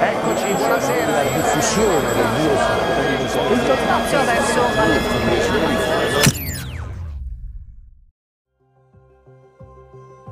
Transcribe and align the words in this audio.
Eccoci, 0.00 0.52
buonasera. 0.54 1.10
La 1.10 1.22
diffusione 1.22 2.12
del 2.14 2.26
virus. 2.36 3.68
Lo 3.68 3.76
spazio 3.76 4.18
adesso 4.18 4.60
alle. 4.78 6.02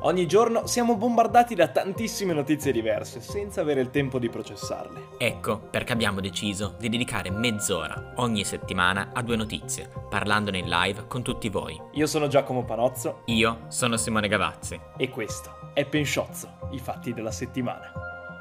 Ogni 0.05 0.27
giorno 0.27 0.67
siamo 0.67 0.97
bombardati 0.97 1.55
da 1.55 1.69
tantissime 1.69 2.33
notizie 2.33 2.73
diverse, 2.73 3.21
senza 3.21 3.61
avere 3.61 3.79
il 3.79 3.89
tempo 3.89 4.19
di 4.19 4.27
processarle. 4.27 5.11
Ecco 5.17 5.59
perché 5.59 5.93
abbiamo 5.93 6.19
deciso 6.19 6.75
di 6.77 6.89
dedicare 6.89 7.29
mezz'ora 7.29 8.11
ogni 8.17 8.43
settimana 8.43 9.11
a 9.13 9.21
due 9.21 9.37
notizie, 9.37 9.89
parlandone 10.09 10.57
in 10.57 10.67
live 10.67 11.07
con 11.07 11.23
tutti 11.23 11.47
voi. 11.47 11.79
Io 11.93 12.05
sono 12.05 12.27
Giacomo 12.27 12.65
Panozzo 12.65 13.21
Io 13.25 13.59
sono 13.69 13.95
Simone 13.95 14.27
Gavazzi. 14.27 14.77
e 14.97 15.09
questo 15.09 15.71
è 15.73 15.85
Pensciozzo, 15.85 16.49
i 16.71 16.79
fatti 16.79 17.13
della 17.13 17.31
settimana. 17.31 17.89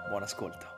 Buon 0.08 0.22
ascolto. 0.24 0.71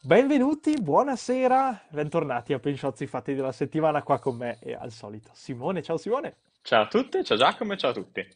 Benvenuti, 0.00 0.74
buonasera, 0.74 1.82
bentornati 1.90 2.52
a 2.52 2.58
Pensciozzo, 2.58 3.04
i 3.04 3.06
fatti 3.06 3.34
della 3.34 3.52
settimana, 3.52 4.02
qua 4.02 4.18
con 4.18 4.36
me 4.36 4.58
e 4.60 4.74
al 4.74 4.90
solito 4.90 5.30
Simone. 5.32 5.82
Ciao 5.82 5.96
Simone. 5.96 6.34
Ciao 6.62 6.82
a 6.82 6.86
tutti, 6.88 7.22
ciao 7.22 7.36
Giacomo 7.36 7.74
e 7.74 7.76
ciao 7.76 7.90
a 7.90 7.94
tutti. 7.94 8.26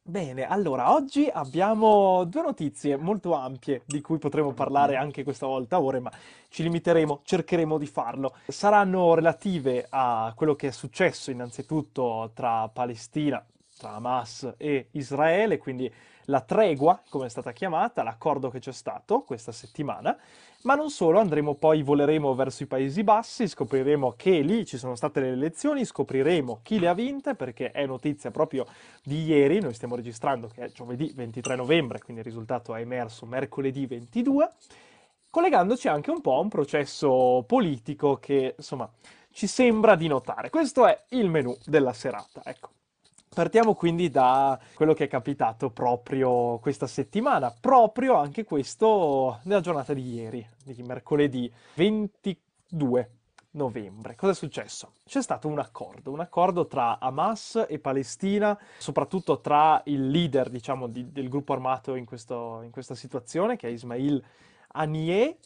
Bene, 0.00 0.46
allora 0.46 0.92
oggi 0.92 1.28
abbiamo 1.28 2.22
due 2.24 2.42
notizie 2.42 2.96
molto 2.96 3.32
ampie 3.32 3.82
di 3.86 4.00
cui 4.00 4.18
potremo 4.18 4.52
parlare 4.52 4.94
anche 4.94 5.24
questa 5.24 5.46
volta 5.46 5.80
ore, 5.80 5.98
ma 5.98 6.12
ci 6.48 6.62
limiteremo, 6.62 7.22
cercheremo 7.24 7.76
di 7.76 7.86
farlo. 7.86 8.36
Saranno 8.46 9.14
relative 9.14 9.86
a 9.88 10.32
quello 10.36 10.54
che 10.54 10.68
è 10.68 10.72
successo 10.72 11.32
innanzitutto 11.32 12.30
tra 12.34 12.68
Palestina, 12.68 13.44
tra 13.76 13.94
Hamas 13.94 14.54
e 14.58 14.88
Israele, 14.92 15.58
quindi 15.58 15.92
la 16.26 16.40
tregua, 16.40 17.00
come 17.08 17.26
è 17.26 17.28
stata 17.28 17.52
chiamata, 17.52 18.02
l'accordo 18.02 18.50
che 18.50 18.58
c'è 18.58 18.72
stato 18.72 19.22
questa 19.22 19.52
settimana, 19.52 20.16
ma 20.62 20.74
non 20.74 20.90
solo, 20.90 21.20
andremo 21.20 21.54
poi, 21.54 21.82
voleremo 21.82 22.34
verso 22.34 22.62
i 22.62 22.66
Paesi 22.66 23.04
Bassi, 23.04 23.46
scopriremo 23.46 24.14
che 24.16 24.40
lì 24.40 24.64
ci 24.64 24.78
sono 24.78 24.94
state 24.94 25.20
le 25.20 25.28
elezioni, 25.28 25.84
scopriremo 25.84 26.60
chi 26.62 26.78
le 26.78 26.88
ha 26.88 26.94
vinte, 26.94 27.34
perché 27.34 27.70
è 27.70 27.84
notizia 27.84 28.30
proprio 28.30 28.66
di 29.02 29.24
ieri, 29.24 29.60
noi 29.60 29.74
stiamo 29.74 29.96
registrando 29.96 30.48
che 30.48 30.64
è 30.64 30.70
giovedì 30.70 31.12
23 31.14 31.56
novembre, 31.56 31.98
quindi 31.98 32.22
il 32.22 32.28
risultato 32.28 32.74
è 32.74 32.80
emerso 32.80 33.26
mercoledì 33.26 33.86
22, 33.86 34.48
collegandoci 35.28 35.88
anche 35.88 36.10
un 36.10 36.20
po' 36.20 36.36
a 36.36 36.40
un 36.40 36.48
processo 36.48 37.44
politico 37.46 38.16
che, 38.16 38.54
insomma, 38.56 38.90
ci 39.32 39.46
sembra 39.46 39.96
di 39.96 40.06
notare. 40.06 40.48
Questo 40.48 40.86
è 40.86 40.98
il 41.10 41.28
menù 41.28 41.54
della 41.66 41.92
serata, 41.92 42.40
ecco. 42.44 42.70
Partiamo 43.34 43.74
quindi 43.74 44.10
da 44.10 44.56
quello 44.74 44.94
che 44.94 45.04
è 45.04 45.08
capitato 45.08 45.68
proprio 45.70 46.58
questa 46.58 46.86
settimana, 46.86 47.52
proprio 47.60 48.14
anche 48.14 48.44
questo 48.44 49.40
nella 49.42 49.60
giornata 49.60 49.92
di 49.92 50.14
ieri, 50.14 50.48
di 50.62 50.80
mercoledì 50.84 51.52
22 51.74 53.10
novembre. 53.50 54.14
Cosa 54.14 54.30
è 54.30 54.34
successo? 54.36 54.92
C'è 55.04 55.20
stato 55.20 55.48
un 55.48 55.58
accordo, 55.58 56.12
un 56.12 56.20
accordo 56.20 56.68
tra 56.68 57.00
Hamas 57.00 57.66
e 57.68 57.80
Palestina, 57.80 58.56
soprattutto 58.78 59.40
tra 59.40 59.82
il 59.86 60.10
leader, 60.10 60.48
diciamo, 60.48 60.86
di- 60.86 61.10
del 61.10 61.28
gruppo 61.28 61.54
armato 61.54 61.96
in, 61.96 62.04
questo- 62.04 62.60
in 62.62 62.70
questa 62.70 62.94
situazione, 62.94 63.56
che 63.56 63.66
è 63.66 63.70
Ismail 63.72 64.22
Haniyeh, 64.68 65.38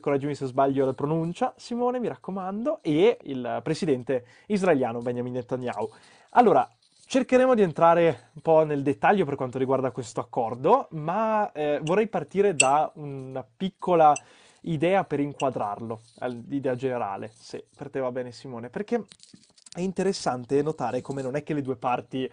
correggimi 0.00 0.34
se 0.34 0.46
sbaglio 0.46 0.84
la 0.84 0.94
pronuncia, 0.94 1.54
Simone, 1.56 2.00
mi 2.00 2.08
raccomando, 2.08 2.80
e 2.82 3.18
il 3.22 3.60
presidente 3.62 4.24
israeliano 4.46 4.98
Benjamin 4.98 5.34
Netanyahu. 5.34 5.88
Allora, 6.30 6.68
cercheremo 7.10 7.56
di 7.56 7.62
entrare 7.62 8.30
un 8.34 8.40
po' 8.40 8.62
nel 8.62 8.84
dettaglio 8.84 9.24
per 9.24 9.34
quanto 9.34 9.58
riguarda 9.58 9.90
questo 9.90 10.20
accordo, 10.20 10.86
ma 10.92 11.50
eh, 11.50 11.80
vorrei 11.82 12.06
partire 12.06 12.54
da 12.54 12.88
una 12.94 13.44
piccola 13.44 14.14
idea 14.62 15.02
per 15.02 15.18
inquadrarlo, 15.18 16.02
l'idea 16.46 16.76
generale, 16.76 17.32
se 17.34 17.66
per 17.76 17.90
te 17.90 17.98
va 17.98 18.12
bene 18.12 18.30
Simone, 18.30 18.70
perché 18.70 19.02
è 19.74 19.80
interessante 19.80 20.62
notare 20.62 21.00
come 21.00 21.20
non 21.20 21.34
è 21.34 21.42
che 21.42 21.52
le 21.52 21.62
due 21.62 21.74
parti 21.74 22.30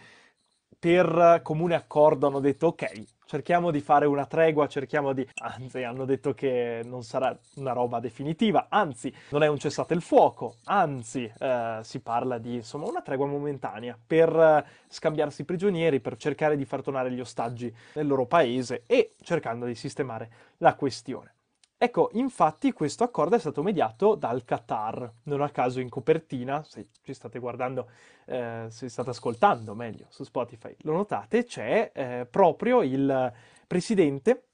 per 0.77 1.39
comune 1.41 1.73
accordo 1.73 2.27
hanno 2.27 2.39
detto 2.39 2.67
ok, 2.67 3.03
cerchiamo 3.27 3.69
di 3.69 3.81
fare 3.81 4.07
una 4.07 4.25
tregua, 4.25 4.67
cerchiamo 4.67 5.13
di... 5.13 5.27
anzi 5.35 5.83
hanno 5.83 6.05
detto 6.05 6.33
che 6.33 6.81
non 6.83 7.03
sarà 7.03 7.37
una 7.55 7.73
roba 7.73 7.99
definitiva, 7.99 8.67
anzi 8.69 9.13
non 9.29 9.43
è 9.43 9.47
un 9.47 9.59
cessate 9.59 9.93
il 9.93 10.01
fuoco, 10.01 10.55
anzi 10.63 11.31
eh, 11.37 11.79
si 11.83 11.99
parla 11.99 12.39
di 12.39 12.55
insomma 12.55 12.87
una 12.87 13.01
tregua 13.01 13.27
momentanea 13.27 13.97
per 14.07 14.35
eh, 14.35 14.65
scambiarsi 14.87 15.43
prigionieri, 15.43 15.99
per 15.99 16.17
cercare 16.17 16.55
di 16.57 16.65
far 16.65 16.81
tornare 16.81 17.11
gli 17.11 17.19
ostaggi 17.19 17.71
nel 17.93 18.07
loro 18.07 18.25
paese 18.25 18.83
e 18.87 19.13
cercando 19.21 19.65
di 19.65 19.75
sistemare 19.75 20.29
la 20.57 20.73
questione. 20.75 21.36
Ecco, 21.79 22.09
infatti 22.13 22.71
questo 22.71 23.03
accordo 23.03 23.35
è 23.35 23.39
stato 23.39 23.61
mediato 23.61 24.15
dal 24.15 24.43
Qatar, 24.43 25.11
non 25.25 25.41
a 25.41 25.51
caso 25.51 25.79
in 25.79 25.89
copertina, 25.89 26.63
se 26.63 26.87
ci 27.03 27.13
state 27.13 27.37
guardando, 27.37 27.87
eh, 28.25 28.65
se 28.69 28.89
state 28.89 29.11
ascoltando 29.11 29.75
meglio 29.75 30.07
su 30.09 30.23
Spotify, 30.23 30.75
lo 30.79 30.93
notate, 30.93 31.43
c'è 31.43 31.91
eh, 31.93 32.27
proprio 32.27 32.81
il 32.81 33.31
presidente 33.67 34.45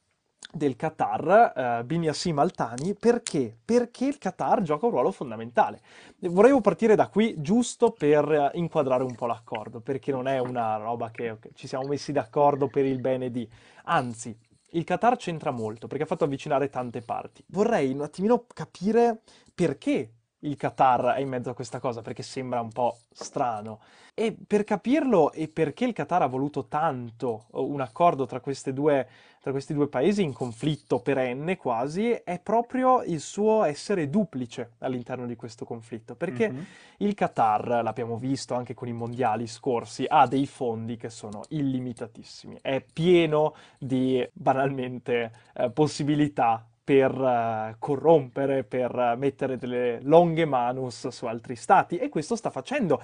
del 0.51 0.75
Qatar, 0.75 1.53
eh, 1.79 1.83
Bin 1.85 2.03
Yassim 2.03 2.37
Al-Thani, 2.39 2.93
perché? 2.93 3.57
Perché 3.63 4.05
il 4.05 4.17
Qatar 4.17 4.61
gioca 4.61 4.87
un 4.87 4.91
ruolo 4.91 5.11
fondamentale. 5.11 5.79
Volevo 6.19 6.59
partire 6.59 6.95
da 6.95 7.07
qui 7.07 7.41
giusto 7.41 7.91
per 7.91 8.51
inquadrare 8.55 9.03
un 9.03 9.15
po' 9.15 9.27
l'accordo, 9.27 9.79
perché 9.79 10.11
non 10.11 10.27
è 10.27 10.39
una 10.39 10.75
roba 10.75 11.09
che 11.09 11.29
ok, 11.29 11.53
ci 11.53 11.67
siamo 11.67 11.87
messi 11.87 12.11
d'accordo 12.11 12.67
per 12.67 12.83
il 12.83 12.99
bene 12.99 13.31
di... 13.31 13.49
Anzi, 13.85 14.37
il 14.73 14.83
Qatar 14.83 15.17
c'entra 15.17 15.51
molto 15.51 15.87
perché 15.87 16.03
ha 16.03 16.07
fatto 16.07 16.23
avvicinare 16.23 16.69
tante 16.69 17.01
parti. 17.01 17.43
Vorrei 17.47 17.91
un 17.91 18.01
attimino 18.01 18.45
capire 18.53 19.21
perché 19.53 20.11
il 20.43 20.55
Qatar 20.55 21.15
è 21.15 21.19
in 21.19 21.29
mezzo 21.29 21.49
a 21.49 21.53
questa 21.53 21.79
cosa, 21.79 22.01
perché 22.01 22.23
sembra 22.23 22.61
un 22.61 22.71
po' 22.71 22.97
strano. 23.11 23.79
E 24.15 24.35
per 24.45 24.63
capirlo 24.63 25.31
e 25.31 25.47
perché 25.47 25.85
il 25.85 25.93
Qatar 25.93 26.21
ha 26.21 26.27
voluto 26.27 26.65
tanto 26.67 27.45
un 27.51 27.81
accordo 27.81 28.25
tra, 28.25 28.39
queste 28.39 28.71
due, 28.71 29.07
tra 29.41 29.51
questi 29.51 29.73
due 29.73 29.87
paesi 29.87 30.21
in 30.21 30.33
conflitto 30.33 30.99
perenne 30.99 31.57
quasi, 31.57 32.11
è 32.11 32.39
proprio 32.39 33.01
il 33.03 33.19
suo 33.19 33.63
essere 33.63 34.09
duplice 34.09 34.73
all'interno 34.79 35.25
di 35.25 35.35
questo 35.35 35.65
conflitto. 35.65 36.15
Perché 36.15 36.49
Mhm. 36.51 36.65
il 36.97 37.15
Qatar, 37.15 37.81
l'abbiamo 37.81 38.17
visto 38.17 38.53
anche 38.53 38.75
con 38.75 38.87
i 38.87 38.93
mondiali 38.93 39.47
scorsi, 39.47 40.05
ha 40.07 40.27
dei 40.27 40.45
fondi 40.45 40.95
che 40.95 41.09
sono 41.09 41.41
illimitatissimi, 41.49 42.59
è 42.61 42.81
pieno 42.93 43.55
di 43.79 44.23
banalmente 44.33 45.31
eh, 45.55 45.69
possibilità 45.71 46.63
per 46.83 47.11
eh, 47.11 47.75
corrompere, 47.79 48.63
per 48.63 48.93
eh, 48.93 49.15
mettere 49.15 49.57
delle 49.57 49.99
longhe 50.01 50.45
manus 50.45 51.07
su 51.07 51.25
altri 51.25 51.55
stati 51.55 51.97
e 51.97 52.09
questo 52.09 52.35
sta 52.35 52.49
facendo 52.49 53.01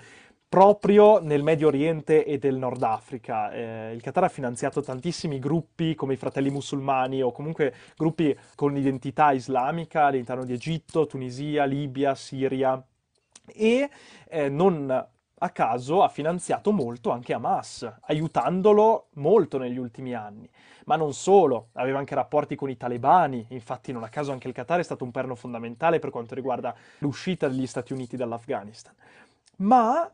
proprio 0.50 1.20
nel 1.22 1.44
Medio 1.44 1.68
Oriente 1.68 2.26
e 2.26 2.40
del 2.40 2.58
Nord 2.58 2.82
Africa. 2.82 3.52
Eh, 3.52 3.94
il 3.94 4.02
Qatar 4.02 4.24
ha 4.24 4.30
finanziato 4.30 4.82
tantissimi 4.82 5.38
gruppi 5.38 5.94
come 5.94 6.14
i 6.14 6.18
Fratelli 6.18 6.50
Musulmani 6.50 7.22
o 7.22 7.32
comunque 7.32 7.74
gruppi 7.96 8.36
con 8.56 8.76
identità 8.76 9.32
islamica 9.32 10.06
all'interno 10.06 10.44
di 10.44 10.54
Egitto, 10.54 11.06
Tunisia, 11.06 11.66
Libia, 11.66 12.16
Siria 12.16 12.84
e 13.46 13.90
eh, 14.28 14.50
non 14.50 15.08
a 15.40 15.50
caso 15.50 16.04
ha 16.04 16.10
finanziato 16.10 16.72
molto 16.72 17.12
anche 17.12 17.34
Hamas, 17.34 17.92
aiutandolo 18.02 19.08
molto 19.16 19.58
negli 19.58 19.78
ultimi 19.78 20.14
anni. 20.14 20.50
Ma 20.86 20.96
non 20.96 21.14
solo, 21.14 21.70
aveva 21.74 22.00
anche 22.00 22.16
rapporti 22.16 22.56
con 22.56 22.70
i 22.70 22.78
talebani, 22.78 23.46
infatti 23.50 23.92
non 23.92 24.04
a 24.04 24.10
caso 24.10 24.32
anche 24.32 24.48
il 24.48 24.54
Qatar 24.54 24.80
è 24.80 24.84
stato 24.84 25.04
un 25.04 25.12
perno 25.12 25.36
fondamentale 25.36 26.00
per 26.00 26.10
quanto 26.10 26.36
riguarda 26.36 26.74
l'uscita 27.00 27.48
degli 27.48 27.68
Stati 27.68 27.94
Uniti 27.94 28.18
dall'Afghanistan. 28.18 28.94
Ma 29.58 30.10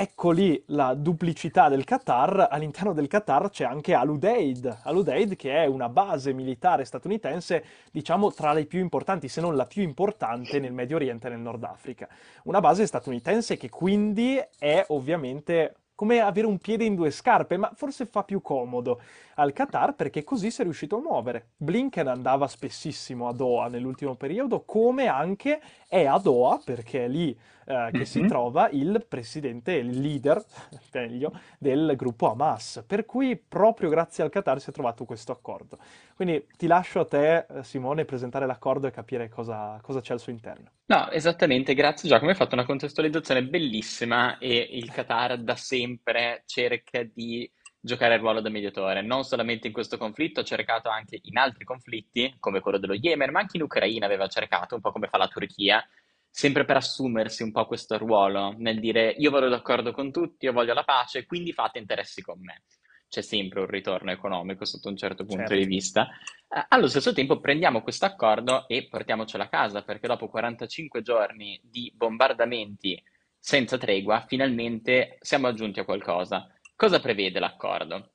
ecco 0.00 0.30
lì 0.30 0.62
la 0.66 0.94
duplicità 0.94 1.68
del 1.68 1.82
Qatar, 1.82 2.46
all'interno 2.52 2.92
del 2.92 3.08
Qatar 3.08 3.50
c'è 3.50 3.64
anche 3.64 3.94
Al-Udeid, 3.94 5.34
che 5.34 5.52
è 5.52 5.66
una 5.66 5.88
base 5.88 6.32
militare 6.32 6.84
statunitense, 6.84 7.64
diciamo 7.90 8.32
tra 8.32 8.52
le 8.52 8.66
più 8.66 8.78
importanti, 8.78 9.26
se 9.26 9.40
non 9.40 9.56
la 9.56 9.64
più 9.64 9.82
importante 9.82 10.60
nel 10.60 10.72
Medio 10.72 10.94
Oriente 10.94 11.26
e 11.26 11.30
nel 11.30 11.40
Nord 11.40 11.64
Africa. 11.64 12.08
Una 12.44 12.60
base 12.60 12.86
statunitense 12.86 13.56
che 13.56 13.68
quindi 13.70 14.40
è 14.56 14.84
ovviamente 14.90 15.74
come 15.96 16.20
avere 16.20 16.46
un 16.46 16.58
piede 16.58 16.84
in 16.84 16.94
due 16.94 17.10
scarpe, 17.10 17.56
ma 17.56 17.72
forse 17.74 18.06
fa 18.06 18.22
più 18.22 18.40
comodo 18.40 19.00
al 19.34 19.52
Qatar 19.52 19.96
perché 19.96 20.22
così 20.22 20.52
si 20.52 20.60
è 20.60 20.62
riuscito 20.62 20.98
a 20.98 21.00
muovere. 21.00 21.48
Blinken 21.56 22.06
andava 22.06 22.46
spessissimo 22.46 23.26
a 23.26 23.32
Doha 23.32 23.66
nell'ultimo 23.66 24.14
periodo, 24.14 24.62
come 24.64 25.08
anche 25.08 25.60
è 25.88 26.04
a 26.04 26.18
Doha, 26.18 26.60
perché 26.64 27.08
lì 27.08 27.36
eh, 27.68 27.90
che 27.92 28.04
si 28.06 28.20
Mhm. 28.20 28.26
trova 28.26 28.68
il 28.70 29.04
presidente, 29.06 29.72
il 29.72 30.00
leader, 30.00 30.42
meglio, 30.94 31.32
del 31.58 31.94
gruppo 31.96 32.30
Hamas. 32.30 32.82
Per 32.86 33.04
cui 33.04 33.36
proprio 33.36 33.90
grazie 33.90 34.24
al 34.24 34.30
Qatar 34.30 34.60
si 34.60 34.70
è 34.70 34.72
trovato 34.72 35.04
questo 35.04 35.32
accordo. 35.32 35.78
Quindi 36.14 36.46
ti 36.56 36.66
lascio 36.66 37.00
a 37.00 37.04
te, 37.06 37.46
eh, 37.48 37.62
Simone, 37.64 38.04
presentare 38.04 38.46
l'accordo 38.46 38.86
e 38.86 38.90
capire 38.90 39.28
cosa, 39.28 39.78
cosa 39.82 40.00
c'è 40.00 40.14
al 40.14 40.20
suo 40.20 40.32
interno. 40.32 40.70
No, 40.86 41.10
esattamente, 41.10 41.74
grazie 41.74 42.08
Giacomo, 42.08 42.30
hai 42.30 42.36
fatto 42.36 42.54
una 42.54 42.64
contestualizzazione 42.64 43.44
bellissima 43.44 44.38
e 44.38 44.56
il 44.72 44.90
Qatar 44.90 45.36
da 45.42 45.54
sempre 45.54 46.42
cerca 46.46 47.02
di 47.02 47.50
giocare 47.78 48.14
il 48.14 48.20
ruolo 48.20 48.40
da 48.40 48.48
mediatore, 48.48 49.02
non 49.02 49.22
solamente 49.22 49.66
in 49.66 49.72
questo 49.74 49.98
conflitto, 49.98 50.40
ha 50.40 50.44
cercato 50.44 50.88
anche 50.88 51.18
in 51.24 51.36
altri 51.36 51.64
conflitti, 51.64 52.34
come 52.40 52.60
quello 52.60 52.78
dello 52.78 52.94
Yemen, 52.94 53.30
ma 53.30 53.40
anche 53.40 53.58
in 53.58 53.64
Ucraina 53.64 54.06
aveva 54.06 54.26
cercato, 54.28 54.74
un 54.76 54.80
po' 54.80 54.90
come 54.90 55.08
fa 55.08 55.18
la 55.18 55.28
Turchia, 55.28 55.86
sempre 56.30 56.64
per 56.64 56.76
assumersi 56.76 57.42
un 57.42 57.50
po' 57.50 57.66
questo 57.66 57.98
ruolo, 57.98 58.54
nel 58.58 58.80
dire 58.80 59.14
io 59.18 59.30
vado 59.30 59.48
d'accordo 59.48 59.92
con 59.92 60.12
tutti, 60.12 60.46
io 60.46 60.52
voglio 60.52 60.74
la 60.74 60.84
pace, 60.84 61.26
quindi 61.26 61.52
fate 61.52 61.78
interessi 61.78 62.22
con 62.22 62.38
me. 62.40 62.62
C'è 63.08 63.22
sempre 63.22 63.60
un 63.60 63.66
ritorno 63.66 64.10
economico 64.10 64.66
sotto 64.66 64.88
un 64.88 64.96
certo 64.96 65.24
punto 65.24 65.48
Certo. 65.48 65.54
di 65.54 65.64
vista. 65.64 66.08
Eh, 66.48 66.64
allo 66.68 66.88
stesso 66.88 67.12
tempo 67.14 67.40
prendiamo 67.40 67.82
questo 67.82 68.04
accordo 68.04 68.68
e 68.68 68.86
portiamocelo 68.86 69.42
a 69.42 69.48
casa, 69.48 69.82
perché 69.82 70.06
dopo 70.06 70.28
45 70.28 71.00
giorni 71.00 71.58
di 71.62 71.90
bombardamenti 71.94 73.02
senza 73.38 73.78
tregua, 73.78 74.24
finalmente 74.26 75.16
siamo 75.20 75.52
giunti 75.54 75.80
a 75.80 75.84
qualcosa. 75.84 76.52
Cosa 76.76 77.00
prevede 77.00 77.38
l'accordo? 77.38 78.12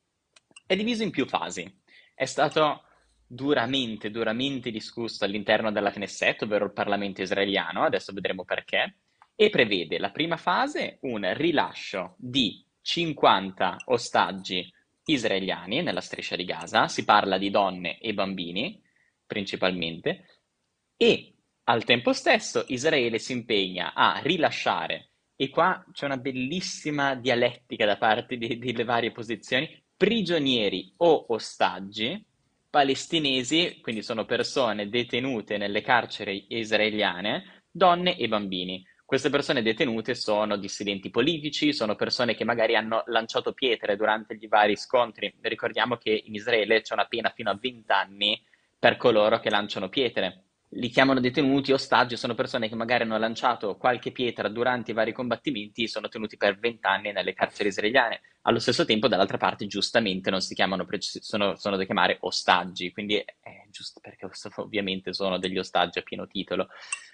È 0.65 0.75
diviso 0.75 1.01
in 1.03 1.09
più 1.09 1.25
fasi. 1.25 1.81
È 2.13 2.25
stato 2.25 2.83
duramente, 3.33 4.11
duramente 4.11 4.71
discusso 4.71 5.25
all'interno 5.25 5.71
della 5.71 5.91
Knesset, 5.91 6.43
ovvero 6.43 6.65
il 6.65 6.73
Parlamento 6.73 7.21
israeliano, 7.21 7.83
adesso 7.83 8.13
vedremo 8.13 8.45
perché, 8.45 8.97
e 9.35 9.49
prevede 9.49 9.97
la 9.97 10.11
prima 10.11 10.37
fase 10.37 10.99
un 11.01 11.31
rilascio 11.35 12.15
di 12.17 12.63
50 12.81 13.77
ostaggi 13.85 14.71
israeliani 15.05 15.81
nella 15.81 16.01
striscia 16.01 16.35
di 16.35 16.45
Gaza, 16.45 16.87
si 16.87 17.03
parla 17.03 17.37
di 17.37 17.49
donne 17.49 17.97
e 17.99 18.13
bambini 18.13 18.79
principalmente, 19.25 20.41
e 20.95 21.33
al 21.63 21.83
tempo 21.85 22.13
stesso 22.13 22.65
Israele 22.67 23.17
si 23.17 23.31
impegna 23.31 23.93
a 23.93 24.19
rilasciare, 24.21 25.09
e 25.35 25.49
qua 25.49 25.83
c'è 25.91 26.05
una 26.05 26.17
bellissima 26.17 27.15
dialettica 27.15 27.85
da 27.85 27.97
parte 27.97 28.37
delle 28.37 28.83
varie 28.83 29.11
posizioni, 29.11 29.81
prigionieri 29.97 30.93
o 30.97 31.25
ostaggi 31.29 32.23
palestinesi, 32.73 33.77
quindi 33.81 34.01
sono 34.01 34.25
persone 34.25 34.89
detenute 34.89 35.57
nelle 35.57 35.81
carceri 35.81 36.45
israeliane, 36.47 37.65
donne 37.69 38.17
e 38.17 38.27
bambini. 38.27 38.83
Queste 39.05 39.29
persone 39.29 39.61
detenute 39.61 40.15
sono 40.15 40.57
dissidenti 40.57 41.11
politici, 41.11 41.71
sono 41.71 41.93
persone 41.93 42.33
che 42.33 42.43
magari 42.43 42.75
hanno 42.75 43.03
lanciato 43.05 43.53
pietre 43.53 43.95
durante 43.95 44.35
i 44.39 44.47
vari 44.47 44.75
scontri. 44.75 45.31
Ricordiamo 45.41 45.97
che 45.97 46.23
in 46.25 46.33
Israele 46.33 46.81
c'è 46.81 46.95
una 46.95 47.05
pena 47.05 47.31
fino 47.35 47.51
a 47.51 47.59
20 47.61 47.91
anni 47.91 48.43
per 48.79 48.97
coloro 48.97 49.39
che 49.39 49.51
lanciano 49.51 49.87
pietre. 49.87 50.42
Li 50.75 50.89
chiamano 50.89 51.19
detenuti, 51.19 51.71
ostaggi, 51.71 52.17
sono 52.17 52.33
persone 52.33 52.67
che 52.67 52.75
magari 52.75 53.03
hanno 53.03 53.17
lanciato 53.17 53.77
qualche 53.77 54.11
pietra 54.11 54.49
durante 54.49 54.91
i 54.91 54.93
vari 54.93 55.11
combattimenti, 55.11 55.87
sono 55.87 56.09
tenuti 56.09 56.37
per 56.37 56.57
20 56.57 56.85
anni 56.87 57.11
nelle 57.11 57.33
carceri 57.33 57.69
israeliane. 57.69 58.21
Allo 58.43 58.59
stesso 58.59 58.83
tempo, 58.83 59.07
dall'altra 59.07 59.37
parte, 59.37 59.67
giustamente 59.67 60.29
non 60.29 60.41
si 60.41 60.55
chiamano, 60.55 60.85
sono, 60.99 61.55
sono 61.55 61.77
da 61.77 61.83
chiamare 61.85 62.17
ostaggi, 62.21 62.91
quindi 62.91 63.15
è 63.15 63.67
giusto 63.69 63.99
perché 63.99 64.27
ovviamente 64.55 65.13
sono 65.13 65.37
degli 65.37 65.57
ostaggi 65.57 65.99
a 65.99 66.01
pieno 66.01 66.27
titolo. 66.27 66.67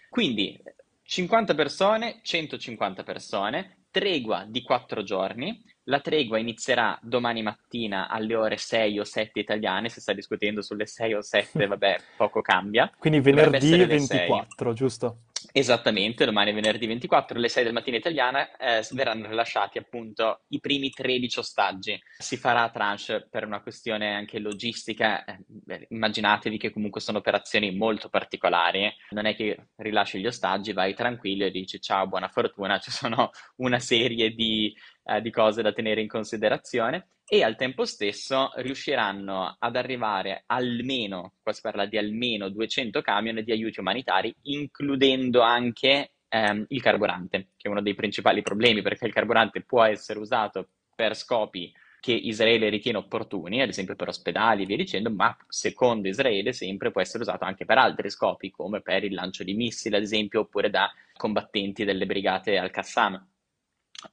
Quindi 0.09 0.57
50 1.03 1.55
persone, 1.55 2.19
150 2.21 3.03
persone, 3.03 3.85
tregua 3.91 4.45
di 4.47 4.61
4 4.61 5.03
giorni. 5.03 5.61
La 5.89 6.01
tregua 6.01 6.37
inizierà 6.37 6.99
domani 7.01 7.41
mattina 7.41 8.09
alle 8.09 8.35
ore 8.35 8.57
6 8.57 8.99
o 8.99 9.03
7 9.03 9.39
italiane, 9.39 9.89
si 9.89 9.99
sta 9.99 10.13
discutendo 10.13 10.61
sulle 10.61 10.85
6 10.85 11.13
o 11.15 11.21
7, 11.23 11.65
vabbè, 11.65 11.99
poco 12.15 12.41
cambia. 12.41 12.91
Quindi 12.95 13.19
venerdì 13.21 13.55
essere 13.55 13.85
le 13.87 13.99
6. 13.99 14.17
24, 14.17 14.73
giusto? 14.73 15.21
Esattamente, 15.51 16.25
domani 16.25 16.51
è 16.51 16.53
venerdì 16.53 16.85
24, 16.85 17.37
alle 17.37 17.47
6 17.47 17.63
del 17.63 17.73
mattino 17.73 17.97
italiana, 17.97 18.55
eh, 18.57 18.85
verranno 18.91 19.27
rilasciati 19.27 19.77
appunto 19.77 20.41
i 20.49 20.59
primi 20.59 20.89
13 20.89 21.39
ostaggi. 21.39 21.99
Si 22.17 22.37
farà 22.37 22.63
a 22.63 22.69
tranche 22.69 23.27
per 23.29 23.45
una 23.45 23.61
questione 23.61 24.13
anche 24.13 24.37
logistica. 24.39 25.23
eh, 25.25 25.87
immaginatevi 25.89 26.57
che 26.57 26.71
comunque 26.71 27.01
sono 27.01 27.17
operazioni 27.17 27.75
molto 27.75 28.09
particolari. 28.09 28.93
Non 29.11 29.25
è 29.25 29.35
che 29.35 29.69
rilasci 29.77 30.19
gli 30.19 30.27
ostaggi, 30.27 30.73
vai 30.73 30.93
tranquillo 30.93 31.45
e 31.45 31.51
dici 31.51 31.81
ciao, 31.81 32.07
buona 32.07 32.27
fortuna, 32.27 32.77
ci 32.79 32.91
sono 32.91 33.31
una 33.57 33.79
serie 33.79 34.31
di, 34.31 34.75
eh, 35.03 35.21
di 35.21 35.31
cose 35.31 35.61
da 35.61 35.73
tenere 35.73 36.01
in 36.01 36.07
considerazione 36.07 37.09
e 37.31 37.43
al 37.43 37.55
tempo 37.55 37.85
stesso 37.85 38.51
riusciranno 38.55 39.55
ad 39.59 39.75
arrivare 39.75 40.43
almeno, 40.47 41.33
qua 41.43 41.53
si 41.53 41.61
parla 41.61 41.85
di 41.85 41.97
almeno 41.97 42.49
200 42.49 43.01
camion 43.01 43.43
di 43.43 43.51
aiuti 43.51 43.79
umanitari, 43.79 44.33
includendo 44.43 45.41
anche 45.41 46.13
ehm, 46.27 46.65
il 46.69 46.81
carburante, 46.81 47.49
che 47.55 47.67
è 47.67 47.71
uno 47.71 47.83
dei 47.83 47.93
principali 47.93 48.41
problemi, 48.41 48.81
perché 48.81 49.05
il 49.05 49.13
carburante 49.13 49.61
può 49.61 49.83
essere 49.83 50.17
usato 50.17 50.69
per 50.95 51.15
scopi 51.15 51.71
che 51.99 52.13
Israele 52.13 52.69
ritiene 52.69 52.97
opportuni, 52.97 53.61
ad 53.61 53.69
esempio 53.69 53.95
per 53.95 54.07
ospedali 54.07 54.63
e 54.63 54.65
via 54.65 54.77
dicendo, 54.77 55.11
ma 55.11 55.35
secondo 55.47 56.07
Israele 56.07 56.53
sempre 56.53 56.91
può 56.91 57.01
essere 57.01 57.23
usato 57.23 57.43
anche 57.43 57.65
per 57.65 57.77
altri 57.77 58.09
scopi, 58.09 58.49
come 58.49 58.81
per 58.81 59.03
il 59.03 59.13
lancio 59.13 59.43
di 59.43 59.53
missili, 59.53 59.95
ad 59.95 60.01
esempio, 60.01 60.41
oppure 60.41 60.69
da 60.69 60.91
combattenti 61.15 61.83
delle 61.83 62.05
brigate 62.05 62.57
Al-Qassam, 62.57 63.23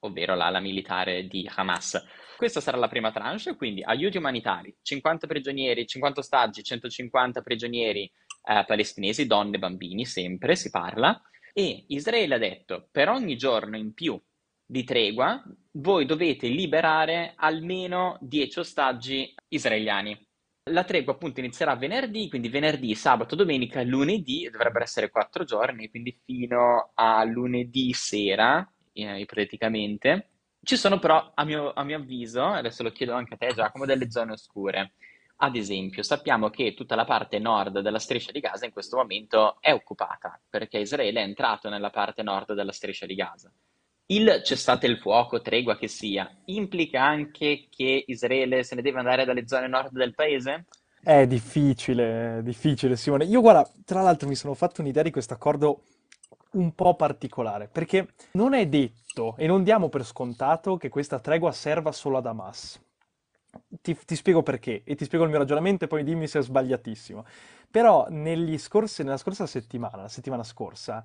ovvero 0.01 0.35
l'ala 0.35 0.61
militare 0.61 1.27
di 1.27 1.49
Hamas. 1.55 2.03
Questa 2.37 2.61
sarà 2.61 2.77
la 2.77 2.89
prima 2.89 3.11
tranche, 3.11 3.57
quindi 3.57 3.83
aiuti 3.83 4.19
umanitari, 4.19 4.77
50 4.83 5.27
prigionieri, 5.27 5.87
50 5.87 6.21
ostaggi, 6.21 6.63
150 6.63 7.41
prigionieri 7.41 8.03
eh, 8.03 8.65
palestinesi, 8.67 9.27
donne 9.27 9.57
e 9.57 9.59
bambini, 9.59 10.05
sempre 10.05 10.55
si 10.57 10.71
parla, 10.71 11.21
e 11.53 11.85
Israele 11.89 12.35
ha 12.35 12.39
detto 12.39 12.89
per 12.91 13.09
ogni 13.09 13.37
giorno 13.37 13.77
in 13.77 13.95
più 13.95 14.21
di 14.69 14.85
tregua 14.85 15.43
voi 15.73 16.05
dovete 16.05 16.49
liberare 16.49 17.35
almeno 17.37 18.19
10 18.21 18.59
ostaggi 18.59 19.33
israeliani. 19.49 20.19
La 20.71 20.83
tregua 20.83 21.13
appunto 21.13 21.39
inizierà 21.39 21.77
venerdì, 21.77 22.29
quindi 22.29 22.49
venerdì, 22.49 22.95
sabato, 22.97 23.37
domenica, 23.37 23.83
lunedì, 23.83 24.49
dovrebbero 24.51 24.83
essere 24.83 25.11
quattro 25.11 25.45
giorni, 25.45 25.89
quindi 25.89 26.21
fino 26.25 26.91
a 26.95 27.23
lunedì 27.23 27.93
sera, 27.93 28.69
eh, 29.05 29.21
ipoteticamente. 29.21 30.31
Ci 30.63 30.77
sono 30.77 30.99
però, 30.99 31.33
a 31.35 31.45
mio, 31.45 31.73
a 31.73 31.85
mio 31.85 31.97
avviso, 31.97 32.45
adesso 32.45 32.83
lo 32.83 32.91
chiedo 32.91 33.15
anche 33.15 33.35
a 33.35 33.37
te 33.37 33.55
Giacomo, 33.55 33.85
delle 33.85 34.11
zone 34.11 34.33
oscure. 34.33 34.93
Ad 35.37 35.55
esempio, 35.55 36.03
sappiamo 36.03 36.49
che 36.49 36.75
tutta 36.75 36.95
la 36.95 37.05
parte 37.05 37.39
nord 37.39 37.81
della 37.81 37.99
striscia 37.99 38.33
di 38.33 38.41
Gaza 38.41 38.65
in 38.65 38.73
questo 38.73 38.97
momento 38.97 39.59
è 39.61 39.73
occupata, 39.73 40.41
perché 40.49 40.79
Israele 40.79 41.21
è 41.21 41.25
entrato 41.25 41.69
nella 41.69 41.91
parte 41.91 42.23
nord 42.23 42.55
della 42.55 42.73
striscia 42.73 43.07
di 43.07 43.15
Gaza. 43.15 43.53
Il 44.07 44.41
cessate 44.45 44.87
il 44.87 44.99
fuoco, 44.99 45.43
tregua 45.43 45.77
che 45.77 45.89
sia, 45.89 46.29
implica 46.47 47.03
anche 47.03 47.67
che 47.69 48.05
Israele 48.07 48.63
se 48.63 48.77
ne 48.77 48.83
deve 48.83 48.99
andare 48.99 49.25
dalle 49.25 49.47
zone 49.47 49.69
nord 49.69 49.91
del 49.93 50.15
paese? 50.15 50.65
È 51.03 51.27
difficile, 51.27 52.39
è 52.39 52.43
difficile, 52.43 52.97
Simone. 52.97 53.25
Io, 53.27 53.41
guarda, 53.41 53.71
tra 53.85 54.03
l'altro 54.03 54.29
mi 54.29 54.35
sono 54.35 54.55
fatto 54.55 54.81
un'idea 54.81 55.03
di 55.03 55.11
questo 55.11 55.35
accordo 55.35 55.83
un 56.57 56.75
po' 56.75 56.95
particolare, 56.95 57.69
perché 57.69 58.09
non 58.33 58.55
è 58.55 58.67
detto 58.67 59.35
e 59.37 59.47
non 59.47 59.63
diamo 59.63 59.89
per 59.89 60.05
scontato 60.05 60.77
che 60.77 60.89
questa 60.89 61.19
tregua 61.19 61.53
serva 61.53 61.93
solo 61.93 62.19
ad 62.19 62.27
Hamas. 62.27 62.81
Ti, 63.81 63.97
ti 64.05 64.17
spiego 64.17 64.43
perché 64.43 64.83
e 64.85 64.95
ti 64.95 65.05
spiego 65.05 65.25
il 65.25 65.31
mio 65.31 65.39
ragionamento 65.39 65.85
e 65.85 65.89
poi 65.89 66.05
dimmi 66.05 66.27
se 66.27 66.41
è 66.41 66.43
sbagliatissimo. 66.43 67.25
Però 67.71 68.07
scorsi- 68.59 69.03
nella 69.03 69.17
scorsa 69.17 69.47
settimana, 69.47 70.03
la 70.03 70.09
settimana 70.09 70.43
scorsa, 70.43 71.05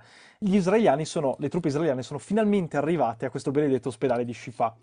sono, 1.05 1.35
le 1.39 1.49
truppe 1.49 1.69
israeliane 1.69 2.03
sono 2.03 2.19
finalmente 2.19 2.77
arrivate 2.77 3.25
a 3.25 3.29
questo 3.29 3.51
benedetto 3.51 3.89
ospedale 3.89 4.25
di 4.25 4.33
Shifa, 4.33 4.75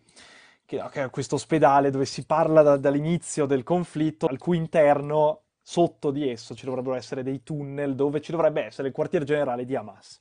che, 0.64 0.80
è 0.90 1.10
questo 1.10 1.36
ospedale 1.36 1.90
dove 1.90 2.04
si 2.04 2.24
parla 2.26 2.62
da- 2.62 2.76
dall'inizio 2.76 3.46
del 3.46 3.62
conflitto, 3.62 4.26
al 4.26 4.38
cui 4.38 4.56
interno, 4.56 5.42
sotto 5.62 6.10
di 6.10 6.28
esso, 6.28 6.54
ci 6.54 6.64
dovrebbero 6.64 6.94
essere 6.94 7.22
dei 7.22 7.42
tunnel 7.42 7.94
dove 7.94 8.20
ci 8.20 8.32
dovrebbe 8.32 8.64
essere 8.64 8.88
il 8.88 8.94
quartier 8.94 9.24
generale 9.24 9.66
di 9.66 9.76
Hamas. 9.76 10.20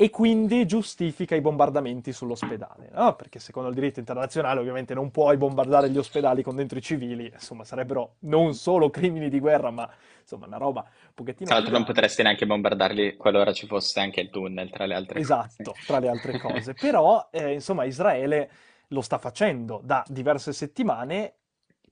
E 0.00 0.10
quindi 0.10 0.64
giustifica 0.64 1.34
i 1.34 1.40
bombardamenti 1.40 2.12
sull'ospedale, 2.12 2.90
no? 2.92 3.16
Perché 3.16 3.40
secondo 3.40 3.68
il 3.68 3.74
diritto 3.74 3.98
internazionale 3.98 4.60
ovviamente 4.60 4.94
non 4.94 5.10
puoi 5.10 5.36
bombardare 5.36 5.90
gli 5.90 5.98
ospedali 5.98 6.44
con 6.44 6.54
dentro 6.54 6.78
i 6.78 6.82
civili, 6.82 7.28
insomma 7.32 7.64
sarebbero 7.64 8.14
non 8.20 8.54
solo 8.54 8.90
crimini 8.90 9.28
di 9.28 9.40
guerra, 9.40 9.72
ma 9.72 9.90
insomma 10.20 10.46
una 10.46 10.56
roba 10.56 10.82
un 10.82 11.14
pochettino 11.14 11.50
Tra 11.50 11.56
l'altro 11.56 11.72
non 11.74 11.84
potresti 11.84 12.22
neanche 12.22 12.46
bombardarli 12.46 13.16
qualora 13.16 13.52
ci 13.52 13.66
fosse 13.66 13.98
anche 13.98 14.20
il 14.20 14.30
tunnel, 14.30 14.70
tra 14.70 14.86
le 14.86 14.94
altre 14.94 15.20
Esatto, 15.20 15.72
cose. 15.72 15.82
tra 15.84 15.98
le 15.98 16.08
altre 16.08 16.34
cose. 16.38 16.74
Però, 16.74 17.28
eh, 17.32 17.54
insomma, 17.54 17.84
Israele 17.84 18.50
lo 18.88 19.00
sta 19.00 19.18
facendo 19.18 19.80
da 19.82 20.04
diverse 20.08 20.52
settimane 20.52 21.34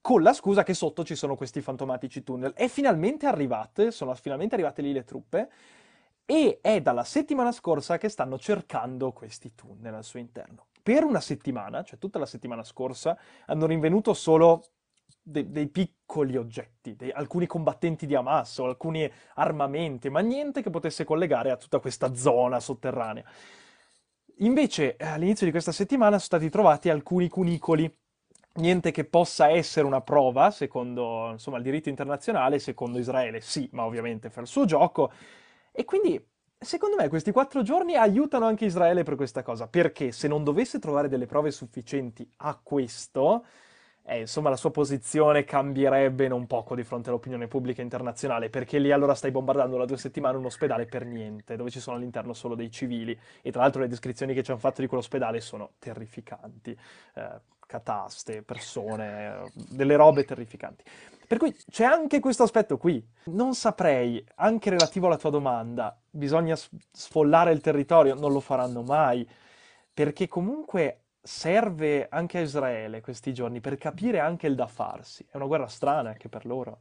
con 0.00 0.22
la 0.22 0.32
scusa 0.32 0.62
che 0.62 0.74
sotto 0.74 1.04
ci 1.04 1.16
sono 1.16 1.34
questi 1.34 1.60
fantomatici 1.60 2.22
tunnel. 2.22 2.52
È 2.52 2.68
finalmente 2.68 3.26
arrivate, 3.26 3.90
sono 3.90 4.14
finalmente 4.14 4.54
arrivate 4.54 4.82
lì 4.82 4.92
le 4.92 5.04
truppe 5.04 5.48
e 6.26 6.58
è 6.60 6.82
dalla 6.82 7.04
settimana 7.04 7.52
scorsa 7.52 7.96
che 7.98 8.08
stanno 8.08 8.38
cercando 8.38 9.12
questi 9.12 9.54
tunnel 9.54 9.94
al 9.94 10.04
suo 10.04 10.18
interno. 10.18 10.66
Per 10.82 11.04
una 11.04 11.20
settimana, 11.20 11.82
cioè 11.84 11.98
tutta 11.98 12.18
la 12.18 12.26
settimana 12.26 12.64
scorsa, 12.64 13.16
hanno 13.46 13.66
rinvenuto 13.66 14.12
solo 14.12 14.64
de- 15.22 15.50
dei 15.50 15.68
piccoli 15.68 16.36
oggetti, 16.36 16.96
dei- 16.96 17.12
alcuni 17.12 17.46
combattenti 17.46 18.06
di 18.06 18.14
Hamas 18.14 18.58
o 18.58 18.66
alcuni 18.66 19.10
armamenti, 19.34 20.10
ma 20.10 20.20
niente 20.20 20.62
che 20.62 20.70
potesse 20.70 21.04
collegare 21.04 21.50
a 21.50 21.56
tutta 21.56 21.78
questa 21.78 22.12
zona 22.14 22.60
sotterranea. 22.60 23.24
Invece, 24.40 24.96
eh, 24.96 25.06
all'inizio 25.06 25.46
di 25.46 25.52
questa 25.52 25.72
settimana 25.72 26.18
sono 26.18 26.20
stati 26.20 26.50
trovati 26.50 26.90
alcuni 26.90 27.28
cunicoli 27.28 27.90
niente 28.54 28.90
che 28.90 29.04
possa 29.04 29.48
essere 29.48 29.86
una 29.86 30.00
prova, 30.00 30.50
secondo 30.50 31.30
insomma, 31.30 31.56
il 31.58 31.62
diritto 31.62 31.88
internazionale, 31.88 32.58
secondo 32.58 32.98
Israele 32.98 33.40
sì, 33.40 33.68
ma 33.72 33.84
ovviamente 33.84 34.30
fa 34.30 34.40
il 34.40 34.46
suo 34.46 34.64
gioco. 34.64 35.12
E 35.78 35.84
quindi, 35.84 36.18
secondo 36.58 36.96
me, 36.96 37.08
questi 37.08 37.32
quattro 37.32 37.60
giorni 37.60 37.96
aiutano 37.96 38.46
anche 38.46 38.64
Israele 38.64 39.02
per 39.02 39.14
questa 39.14 39.42
cosa, 39.42 39.68
perché 39.68 40.10
se 40.10 40.26
non 40.26 40.42
dovesse 40.42 40.78
trovare 40.78 41.08
delle 41.08 41.26
prove 41.26 41.50
sufficienti 41.50 42.26
a 42.38 42.58
questo, 42.62 43.44
eh, 44.04 44.20
insomma, 44.20 44.48
la 44.48 44.56
sua 44.56 44.70
posizione 44.70 45.44
cambierebbe 45.44 46.28
non 46.28 46.46
poco 46.46 46.74
di 46.74 46.82
fronte 46.82 47.10
all'opinione 47.10 47.46
pubblica 47.46 47.82
internazionale, 47.82 48.48
perché 48.48 48.78
lì 48.78 48.90
allora 48.90 49.14
stai 49.14 49.30
bombardando 49.30 49.76
da 49.76 49.84
due 49.84 49.98
settimane 49.98 50.38
un 50.38 50.46
ospedale 50.46 50.86
per 50.86 51.04
niente, 51.04 51.56
dove 51.56 51.68
ci 51.68 51.80
sono 51.80 51.96
all'interno 51.96 52.32
solo 52.32 52.54
dei 52.54 52.70
civili. 52.70 53.18
E 53.42 53.52
tra 53.52 53.60
l'altro 53.60 53.82
le 53.82 53.88
descrizioni 53.88 54.32
che 54.32 54.42
ci 54.42 54.50
hanno 54.50 54.60
fatto 54.60 54.80
di 54.80 54.86
quell'ospedale 54.86 55.42
sono 55.42 55.72
terrificanti. 55.78 56.74
Eh, 57.14 57.40
cataste, 57.66 58.42
persone, 58.42 59.50
delle 59.52 59.96
robe 59.96 60.24
terrificanti. 60.24 60.84
Per 61.26 61.38
cui 61.38 61.54
c'è 61.70 61.84
anche 61.84 62.20
questo 62.20 62.44
aspetto 62.44 62.78
qui. 62.78 63.04
Non 63.26 63.54
saprei, 63.54 64.24
anche 64.36 64.70
relativo 64.70 65.06
alla 65.06 65.16
tua 65.16 65.30
domanda, 65.30 65.98
bisogna 66.08 66.56
sfollare 66.92 67.52
il 67.52 67.60
territorio, 67.60 68.14
non 68.14 68.32
lo 68.32 68.40
faranno 68.40 68.82
mai, 68.82 69.28
perché 69.92 70.28
comunque 70.28 71.00
serve 71.20 72.06
anche 72.08 72.38
a 72.38 72.42
Israele 72.42 73.00
questi 73.00 73.34
giorni 73.34 73.60
per 73.60 73.76
capire 73.76 74.20
anche 74.20 74.46
il 74.46 74.54
da 74.54 74.68
farsi. 74.68 75.26
È 75.28 75.36
una 75.36 75.46
guerra 75.46 75.66
strana 75.66 76.10
anche 76.10 76.28
per 76.28 76.46
loro. 76.46 76.78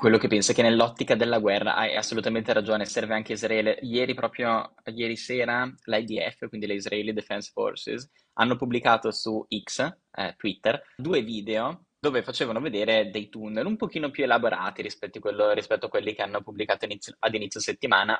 Quello 0.00 0.16
che 0.16 0.28
penso 0.28 0.52
è 0.52 0.54
che 0.54 0.62
nell'ottica 0.62 1.14
della 1.14 1.40
guerra 1.40 1.74
hai 1.74 1.94
assolutamente 1.94 2.52
ragione, 2.54 2.86
serve 2.86 3.14
anche 3.14 3.34
Israele. 3.34 3.78
Ieri, 3.82 4.14
proprio 4.14 4.72
ieri 4.84 5.16
sera, 5.16 5.70
l'IDF, 5.84 6.48
quindi 6.48 6.66
le 6.66 6.74
Israeli 6.74 7.12
Defense 7.12 7.50
Forces, 7.52 8.08
hanno 8.34 8.56
pubblicato 8.56 9.10
su 9.10 9.44
X, 9.62 9.94
eh, 10.12 10.34
Twitter, 10.38 10.80
due 10.96 11.20
video 11.20 11.84
dove 12.00 12.22
facevano 12.22 12.60
vedere 12.60 13.10
dei 13.10 13.28
tunnel 13.28 13.66
un 13.66 13.76
pochino 13.76 14.10
più 14.10 14.24
elaborati 14.24 14.80
rispetto 14.80 15.18
a, 15.18 15.20
quello, 15.20 15.52
rispetto 15.52 15.86
a 15.86 15.88
quelli 15.90 16.14
che 16.14 16.22
hanno 16.22 16.40
pubblicato 16.40 16.86
inizio, 16.86 17.14
ad 17.18 17.34
inizio 17.34 17.60
settimana. 17.60 18.18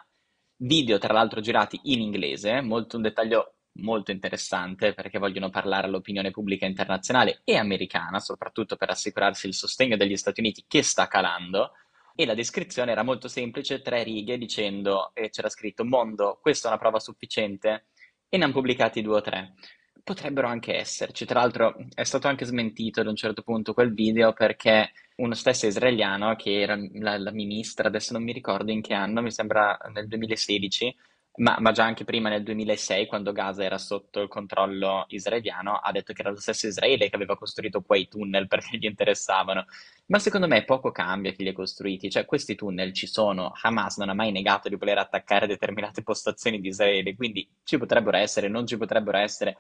Video, 0.62 0.98
tra 0.98 1.14
l'altro, 1.14 1.40
girati 1.40 1.80
in 1.84 2.02
inglese, 2.02 2.60
molto 2.60 2.96
un 2.96 3.02
dettaglio 3.02 3.54
molto 3.78 4.10
interessante 4.10 4.92
perché 4.92 5.18
vogliono 5.18 5.48
parlare 5.48 5.86
all'opinione 5.86 6.30
pubblica 6.30 6.66
internazionale 6.66 7.40
e 7.44 7.56
americana, 7.56 8.20
soprattutto 8.20 8.76
per 8.76 8.90
assicurarsi 8.90 9.46
il 9.46 9.54
sostegno 9.54 9.96
degli 9.96 10.16
Stati 10.16 10.40
Uniti 10.40 10.64
che 10.68 10.82
sta 10.82 11.08
calando. 11.08 11.72
E 12.14 12.26
la 12.26 12.34
descrizione 12.34 12.90
era 12.90 13.02
molto 13.02 13.28
semplice, 13.28 13.80
tre 13.80 14.02
righe 14.02 14.36
dicendo, 14.36 15.12
e 15.14 15.30
c'era 15.30 15.48
scritto, 15.48 15.86
mondo, 15.86 16.38
questa 16.42 16.68
è 16.68 16.70
una 16.70 16.80
prova 16.80 16.98
sufficiente, 16.98 17.86
e 18.28 18.36
ne 18.36 18.44
hanno 18.44 18.52
pubblicati 18.52 19.00
due 19.00 19.16
o 19.16 19.20
tre. 19.22 19.54
Potrebbero 20.02 20.46
anche 20.46 20.74
esserci, 20.74 21.24
tra 21.24 21.40
l'altro 21.40 21.76
è 21.94 22.04
stato 22.04 22.26
anche 22.26 22.44
smentito 22.44 23.00
ad 23.00 23.06
un 23.06 23.16
certo 23.16 23.42
punto 23.42 23.74
quel 23.74 23.92
video 23.92 24.32
perché 24.32 24.92
uno 25.16 25.34
stesso 25.34 25.66
israeliano, 25.66 26.34
che 26.36 26.60
era 26.60 26.76
la, 26.94 27.18
la 27.18 27.32
ministra, 27.32 27.88
adesso 27.88 28.12
non 28.12 28.22
mi 28.22 28.32
ricordo 28.32 28.70
in 28.72 28.80
che 28.80 28.94
anno, 28.94 29.22
mi 29.22 29.30
sembra 29.30 29.78
nel 29.92 30.08
2016, 30.08 30.94
ma, 31.36 31.56
ma, 31.58 31.72
già 31.72 31.84
anche 31.84 32.04
prima 32.04 32.28
nel 32.28 32.42
2006, 32.42 33.06
quando 33.06 33.32
Gaza 33.32 33.62
era 33.64 33.78
sotto 33.78 34.20
il 34.20 34.28
controllo 34.28 35.04
israeliano, 35.08 35.76
ha 35.76 35.90
detto 35.92 36.12
che 36.12 36.22
era 36.22 36.30
lo 36.30 36.40
stesso 36.40 36.66
Israele 36.66 37.08
che 37.08 37.16
aveva 37.16 37.36
costruito 37.36 37.82
quei 37.82 38.08
tunnel 38.08 38.46
perché 38.48 38.76
gli 38.76 38.84
interessavano. 38.84 39.64
Ma 40.06 40.18
secondo 40.18 40.46
me 40.48 40.64
poco 40.64 40.90
cambia 40.90 41.32
chi 41.32 41.44
li 41.44 41.50
ha 41.50 41.52
costruiti, 41.52 42.10
cioè 42.10 42.24
questi 42.24 42.56
tunnel 42.56 42.92
ci 42.92 43.06
sono, 43.06 43.52
Hamas 43.62 43.96
non 43.98 44.08
ha 44.08 44.14
mai 44.14 44.32
negato 44.32 44.68
di 44.68 44.74
voler 44.76 44.98
attaccare 44.98 45.46
determinate 45.46 46.02
postazioni 46.04 46.60
di 46.60 46.68
Israele, 46.68 47.14
quindi 47.14 47.48
ci 47.62 47.78
potrebbero 47.78 48.16
essere, 48.16 48.48
non 48.48 48.66
ci 48.66 48.76
potrebbero 48.76 49.18
essere. 49.18 49.56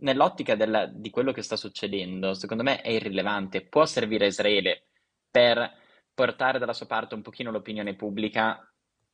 Nell'ottica 0.00 0.54
della, 0.54 0.86
di 0.86 1.10
quello 1.10 1.32
che 1.32 1.42
sta 1.42 1.56
succedendo, 1.56 2.34
secondo 2.34 2.62
me 2.62 2.80
è 2.80 2.90
irrilevante, 2.90 3.66
può 3.66 3.84
servire 3.84 4.26
a 4.26 4.28
Israele 4.28 4.86
per 5.30 5.72
portare 6.14 6.58
dalla 6.58 6.72
sua 6.72 6.86
parte 6.86 7.14
un 7.14 7.22
pochino 7.22 7.50
l'opinione 7.50 7.94
pubblica, 7.94 8.60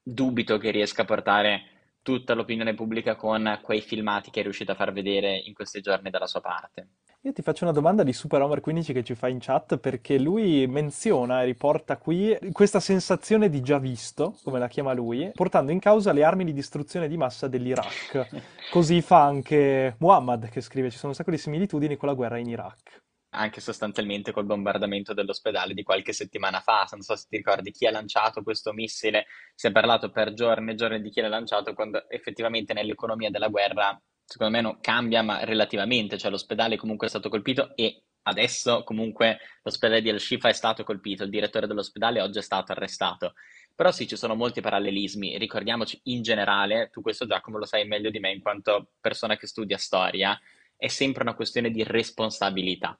dubito 0.03 0.59
che 0.59 0.71
riesca 0.71 1.03
a 1.03 1.07
portare 1.07 1.97
tutta 2.03 2.35
l'opinione 2.35 2.75
pubblica 2.75 3.17
con 3.17 3.61
quei 3.63 3.81
filmati 3.81 4.31
che 4.31 4.41
è 4.41 4.43
riuscito 4.43 4.73
a 4.73 4.75
far 4.75 4.93
vedere 4.93 5.37
in 5.37 5.55
questi 5.55 5.81
giorni 5.81 6.11
dalla 6.11 6.27
sua 6.27 6.43
parte. 6.43 6.89
Io 7.27 7.33
ti 7.33 7.41
faccio 7.41 7.65
una 7.65 7.73
domanda 7.73 8.03
di 8.03 8.13
Super 8.13 8.43
Homer 8.43 8.61
15 8.61 8.93
che 8.93 9.03
ci 9.03 9.15
fa 9.15 9.29
in 9.29 9.39
chat 9.41 9.79
perché 9.79 10.19
lui 10.19 10.67
menziona 10.67 11.41
e 11.41 11.47
riporta 11.47 11.97
qui 11.97 12.37
questa 12.53 12.81
sensazione 12.81 13.49
di 13.49 13.63
già 13.63 13.79
visto, 13.79 14.37
come 14.43 14.59
la 14.59 14.69
chiama 14.69 14.93
lui, 14.93 15.31
portando 15.33 15.73
in 15.73 15.79
causa 15.79 16.13
le 16.13 16.23
armi 16.23 16.45
di 16.45 16.53
distruzione 16.53 17.09
di 17.09 17.17
massa 17.17 17.49
dell'Iraq. 17.49 18.29
Così 18.71 19.01
fa 19.01 19.23
anche 19.23 19.97
Muhammad 20.01 20.51
che 20.51 20.61
scrive 20.61 20.91
ci 20.91 20.99
sono 20.99 21.13
un 21.13 21.15
sacco 21.15 21.31
di 21.31 21.39
similitudini 21.39 21.97
con 21.97 22.11
la 22.11 22.15
guerra 22.15 22.37
in 22.37 22.49
Iraq 22.49 23.03
anche 23.37 23.61
sostanzialmente 23.61 24.31
col 24.31 24.45
bombardamento 24.45 25.13
dell'ospedale 25.13 25.75
di 25.75 25.83
qualche 25.83 26.13
settimana 26.13 26.61
fa. 26.61 26.87
Non 26.93 27.01
so 27.01 27.17
se 27.17 27.27
ti 27.29 27.39
ricordi 27.39 27.73
chi 27.73 27.85
ha 27.85 27.91
lanciato 27.91 28.45
questo 28.45 28.73
missile, 28.73 29.27
si 29.57 29.67
è 29.67 29.73
parlato 29.73 30.11
per 30.11 30.35
giorni 30.35 30.71
e 30.71 30.75
giorni 30.77 31.01
di 31.01 31.11
chi 31.11 31.21
l'ha 31.21 31.27
lanciato, 31.27 31.75
quando 31.75 32.09
effettivamente 32.09 32.75
nell'economia 32.75 33.31
della 33.31 33.49
guerra, 33.49 34.01
secondo 34.25 34.57
me, 34.57 34.61
non 34.63 34.81
cambia, 34.81 35.23
ma 35.23 35.45
relativamente, 35.45 36.19
cioè 36.19 36.31
l'ospedale 36.31 36.77
comunque 36.77 37.07
è 37.07 37.11
stato 37.11 37.29
colpito 37.29 37.75
e 37.77 38.03
adesso 38.23 38.83
comunque 38.85 39.39
l'ospedale 39.63 40.03
di 40.03 40.11
Al-Shifa 40.11 40.49
è 40.49 40.53
stato 40.53 40.83
colpito, 40.85 41.25
il 41.25 41.31
direttore 41.31 41.67
dell'ospedale 41.67 42.21
oggi 42.21 42.39
è 42.39 42.43
stato 42.43 42.73
arrestato. 42.73 43.35
Però 43.75 43.91
sì, 43.91 44.07
ci 44.07 44.17
sono 44.17 44.35
molti 44.35 44.61
parallelismi. 44.61 45.37
Ricordiamoci 45.37 46.01
in 46.05 46.23
generale, 46.23 46.91
tu 46.93 47.03
questo 47.03 47.27
Giacomo 47.27 47.59
lo 47.59 47.67
sai 47.67 47.87
meglio 47.87 48.11
di 48.11 48.21
me 48.21 48.31
in 48.31 48.41
quanto 48.41 48.93
persona 49.01 49.37
che 49.37 49.47
studia 49.47 49.79
storia, 49.79 50.39
è 50.77 50.89
sempre 50.89 51.23
una 51.23 51.35
questione 51.35 51.71
di 51.71 51.83
responsabilità 51.83 52.99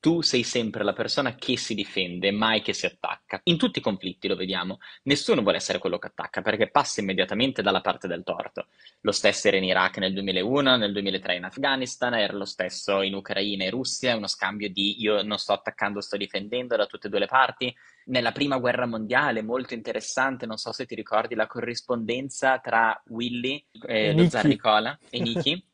tu 0.00 0.22
sei 0.22 0.42
sempre 0.42 0.82
la 0.82 0.94
persona 0.94 1.34
che 1.34 1.58
si 1.58 1.74
difende, 1.74 2.30
mai 2.32 2.62
che 2.62 2.72
si 2.72 2.86
attacca. 2.86 3.38
In 3.44 3.58
tutti 3.58 3.80
i 3.80 3.82
conflitti 3.82 4.28
lo 4.28 4.34
vediamo. 4.34 4.78
Nessuno 5.02 5.42
vuole 5.42 5.58
essere 5.58 5.78
quello 5.78 5.98
che 5.98 6.06
attacca 6.06 6.40
perché 6.40 6.70
passa 6.70 7.02
immediatamente 7.02 7.60
dalla 7.60 7.82
parte 7.82 8.08
del 8.08 8.24
torto. 8.24 8.68
Lo 9.02 9.12
stesso 9.12 9.48
era 9.48 9.58
in 9.58 9.64
Iraq 9.64 9.98
nel 9.98 10.14
2001, 10.14 10.76
nel 10.76 10.92
2003 10.92 11.36
in 11.36 11.44
Afghanistan, 11.44 12.14
era 12.14 12.32
lo 12.32 12.46
stesso 12.46 13.02
in 13.02 13.14
Ucraina 13.14 13.64
e 13.64 13.70
Russia, 13.70 14.12
è 14.12 14.14
uno 14.14 14.26
scambio 14.26 14.70
di 14.70 15.00
io 15.02 15.22
non 15.22 15.36
sto 15.36 15.52
attaccando, 15.52 16.00
sto 16.00 16.16
difendendo 16.16 16.76
da 16.76 16.86
tutte 16.86 17.08
e 17.08 17.10
due 17.10 17.20
le 17.20 17.26
parti. 17.26 17.74
Nella 18.06 18.32
prima 18.32 18.56
guerra 18.56 18.86
mondiale, 18.86 19.42
molto 19.42 19.74
interessante, 19.74 20.46
non 20.46 20.56
so 20.56 20.72
se 20.72 20.86
ti 20.86 20.94
ricordi 20.94 21.34
la 21.34 21.46
corrispondenza 21.46 22.58
tra 22.58 22.98
Willy, 23.08 23.62
eh, 23.86 24.14
lo 24.14 24.28
zar 24.30 24.46
Nicola 24.46 24.98
e 25.10 25.20
Niki. 25.20 25.64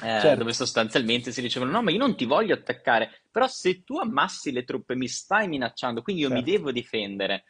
Eh, 0.00 0.20
certo. 0.20 0.36
dove 0.36 0.52
sostanzialmente 0.52 1.32
si 1.32 1.40
dicevano 1.42 1.72
no 1.72 1.82
ma 1.82 1.90
io 1.90 1.98
non 1.98 2.16
ti 2.16 2.24
voglio 2.24 2.54
attaccare 2.54 3.22
però 3.32 3.48
se 3.48 3.82
tu 3.82 3.98
ammassi 3.98 4.52
le 4.52 4.62
truppe 4.62 4.94
mi 4.94 5.08
stai 5.08 5.48
minacciando 5.48 6.02
quindi 6.02 6.22
io 6.22 6.28
certo. 6.28 6.44
mi 6.44 6.48
devo 6.48 6.70
difendere 6.70 7.44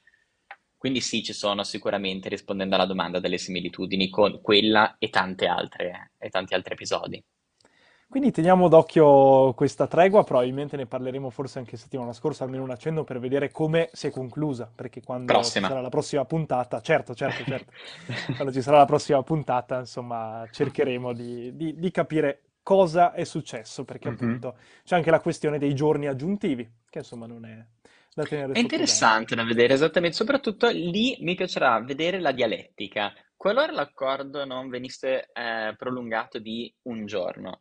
quindi 0.78 1.02
sì 1.02 1.22
ci 1.22 1.34
sono 1.34 1.62
sicuramente 1.62 2.30
rispondendo 2.30 2.76
alla 2.76 2.86
domanda 2.86 3.20
delle 3.20 3.36
similitudini 3.36 4.08
con 4.08 4.40
quella 4.40 4.96
e, 4.98 5.10
altre, 5.12 6.12
e 6.16 6.30
tanti 6.30 6.54
altri 6.54 6.72
episodi 6.72 7.22
quindi 8.08 8.30
teniamo 8.30 8.68
d'occhio 8.68 9.52
questa 9.52 9.86
tregua, 9.86 10.24
probabilmente 10.24 10.76
ne 10.76 10.86
parleremo 10.86 11.28
forse 11.28 11.58
anche 11.58 11.76
settimana 11.76 12.14
scorsa, 12.14 12.44
almeno 12.44 12.62
un 12.62 12.70
accenno 12.70 13.04
per 13.04 13.18
vedere 13.18 13.50
come 13.50 13.90
si 13.92 14.06
è 14.06 14.10
conclusa, 14.10 14.70
perché 14.74 15.02
quando 15.02 15.30
prossima. 15.30 15.66
ci 15.66 15.72
sarà 15.72 15.82
la 15.82 15.90
prossima 15.90 16.24
puntata, 16.24 16.80
certo, 16.80 17.14
certo, 17.14 17.44
certo, 17.46 17.72
quando 18.34 18.52
ci 18.52 18.62
sarà 18.62 18.78
la 18.78 18.86
prossima 18.86 19.22
puntata, 19.22 19.80
insomma, 19.80 20.46
cercheremo 20.50 21.12
di, 21.12 21.54
di, 21.54 21.78
di 21.78 21.90
capire 21.90 22.44
cosa 22.62 23.12
è 23.12 23.24
successo, 23.24 23.84
perché 23.84 24.08
mm-hmm. 24.08 24.18
appunto 24.18 24.56
c'è 24.84 24.96
anche 24.96 25.10
la 25.10 25.20
questione 25.20 25.58
dei 25.58 25.74
giorni 25.74 26.06
aggiuntivi, 26.06 26.66
che 26.88 26.98
insomma 27.00 27.26
non 27.26 27.44
è 27.44 27.62
da 28.14 28.24
tenere 28.24 28.52
È 28.54 28.58
interessante 28.58 29.34
da 29.34 29.44
vedere, 29.44 29.74
esattamente, 29.74 30.16
soprattutto 30.16 30.68
lì 30.68 31.18
mi 31.20 31.34
piacerà 31.34 31.78
vedere 31.80 32.20
la 32.20 32.32
dialettica. 32.32 33.12
Qualora 33.36 33.70
l'accordo 33.70 34.44
non 34.44 34.68
venisse 34.68 35.30
eh, 35.32 35.74
prolungato 35.76 36.38
di 36.38 36.74
un 36.82 37.06
giorno, 37.06 37.60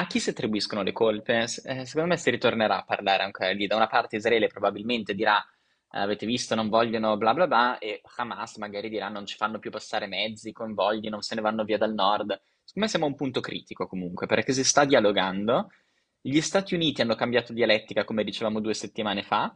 a 0.00 0.06
chi 0.06 0.20
si 0.20 0.30
attribuiscono 0.30 0.82
le 0.82 0.92
colpe? 0.92 1.42
Eh, 1.64 1.84
secondo 1.84 2.10
me 2.10 2.16
si 2.16 2.30
ritornerà 2.30 2.78
a 2.78 2.84
parlare 2.84 3.24
ancora 3.24 3.50
lì. 3.50 3.66
Da 3.66 3.74
una 3.74 3.88
parte 3.88 4.16
Israele 4.16 4.46
probabilmente 4.46 5.12
dirà 5.12 5.44
avete 5.90 6.24
visto, 6.24 6.54
non 6.54 6.68
vogliono 6.68 7.16
bla 7.16 7.34
bla 7.34 7.46
bla, 7.48 7.78
e 7.78 8.00
Hamas 8.16 8.58
magari 8.58 8.88
dirà 8.90 9.08
non 9.08 9.26
ci 9.26 9.36
fanno 9.36 9.58
più 9.58 9.70
passare 9.70 10.06
mezzi, 10.06 10.52
convogli, 10.52 11.08
non 11.08 11.22
se 11.22 11.34
ne 11.34 11.40
vanno 11.40 11.64
via 11.64 11.78
dal 11.78 11.94
nord. 11.94 12.28
Secondo 12.28 12.80
me 12.80 12.88
siamo 12.88 13.06
a 13.06 13.08
un 13.08 13.16
punto 13.16 13.40
critico 13.40 13.88
comunque, 13.88 14.26
perché 14.26 14.52
si 14.52 14.62
sta 14.62 14.84
dialogando. 14.84 15.68
Gli 16.20 16.40
Stati 16.40 16.74
Uniti 16.74 17.00
hanno 17.00 17.16
cambiato 17.16 17.52
dialettica, 17.52 18.04
come 18.04 18.22
dicevamo 18.22 18.60
due 18.60 18.74
settimane 18.74 19.22
fa. 19.24 19.52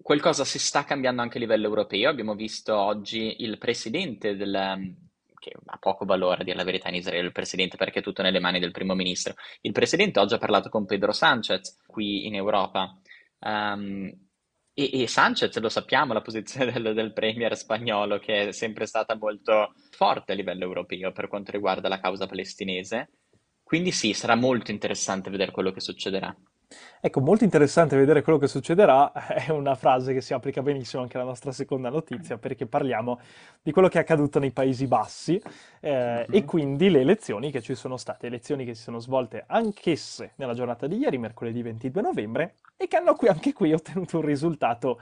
Qualcosa 0.00 0.44
si 0.44 0.60
sta 0.60 0.84
cambiando 0.84 1.22
anche 1.22 1.38
a 1.38 1.40
livello 1.40 1.66
europeo. 1.66 2.08
Abbiamo 2.08 2.34
visto 2.34 2.76
oggi 2.76 3.42
il 3.42 3.58
presidente 3.58 4.36
del, 4.36 4.94
che 5.40 5.52
ha 5.64 5.78
poco 5.78 6.04
valore 6.04 6.42
a 6.42 6.44
dire 6.44 6.56
la 6.56 6.62
verità 6.62 6.88
in 6.88 6.94
Israele 6.94 7.26
il 7.26 7.32
presidente 7.32 7.76
perché 7.76 7.98
è 7.98 8.02
tutto 8.02 8.22
nelle 8.22 8.38
mani 8.38 8.60
del 8.60 8.70
primo 8.70 8.94
ministro. 8.94 9.34
Il 9.62 9.72
presidente 9.72 10.20
oggi 10.20 10.34
ha 10.34 10.38
parlato 10.38 10.68
con 10.68 10.86
Pedro 10.86 11.10
Sanchez 11.10 11.80
qui 11.86 12.26
in 12.26 12.36
Europa 12.36 12.96
um, 13.40 14.12
e, 14.72 15.02
e, 15.02 15.06
Sanchez 15.08 15.58
lo 15.58 15.68
sappiamo 15.68 16.12
la 16.12 16.22
posizione 16.22 16.70
del, 16.72 16.94
del, 16.94 17.12
premier 17.12 17.56
spagnolo 17.56 18.18
che 18.18 18.48
è 18.48 18.52
sempre 18.52 18.86
stata 18.86 19.16
molto 19.16 19.74
forte 19.90 20.32
a 20.32 20.34
livello 20.36 20.64
europeo 20.64 21.10
per 21.10 21.26
quanto 21.26 21.50
riguarda 21.50 21.88
la 21.88 21.98
causa 21.98 22.26
palestinese. 22.26 23.10
Quindi 23.62 23.92
sì, 23.92 24.12
sarà 24.12 24.34
molto 24.34 24.70
interessante 24.70 25.30
vedere 25.30 25.52
quello 25.52 25.70
che 25.70 25.80
succederà. 25.80 26.34
Ecco, 27.00 27.20
molto 27.20 27.44
interessante 27.44 27.96
vedere 27.96 28.22
quello 28.22 28.38
che 28.38 28.46
succederà. 28.46 29.12
È 29.46 29.50
una 29.50 29.74
frase 29.74 30.12
che 30.12 30.20
si 30.20 30.34
applica 30.34 30.62
benissimo 30.62 31.02
anche 31.02 31.16
alla 31.16 31.26
nostra 31.26 31.50
seconda 31.52 31.88
notizia, 31.88 32.38
perché 32.38 32.66
parliamo 32.66 33.18
di 33.62 33.72
quello 33.72 33.88
che 33.88 33.98
è 33.98 34.02
accaduto 34.02 34.38
nei 34.38 34.50
Paesi 34.50 34.86
Bassi 34.86 35.40
eh, 35.80 36.26
e 36.30 36.40
Mhm. 36.40 36.46
quindi 36.46 36.90
le 36.90 37.00
elezioni 37.00 37.50
che 37.50 37.60
ci 37.62 37.74
sono 37.74 37.96
state, 37.96 38.26
elezioni 38.26 38.64
che 38.64 38.74
si 38.74 38.82
sono 38.82 38.98
svolte 38.98 39.44
anch'esse 39.46 40.32
nella 40.36 40.54
giornata 40.54 40.86
di 40.86 40.96
ieri, 40.96 41.18
mercoledì 41.18 41.62
22 41.62 42.02
novembre, 42.02 42.54
e 42.76 42.86
che 42.86 42.96
hanno 42.96 43.14
qui, 43.14 43.28
anche 43.28 43.52
qui 43.52 43.72
ottenuto 43.72 44.18
un 44.18 44.24
risultato 44.24 45.00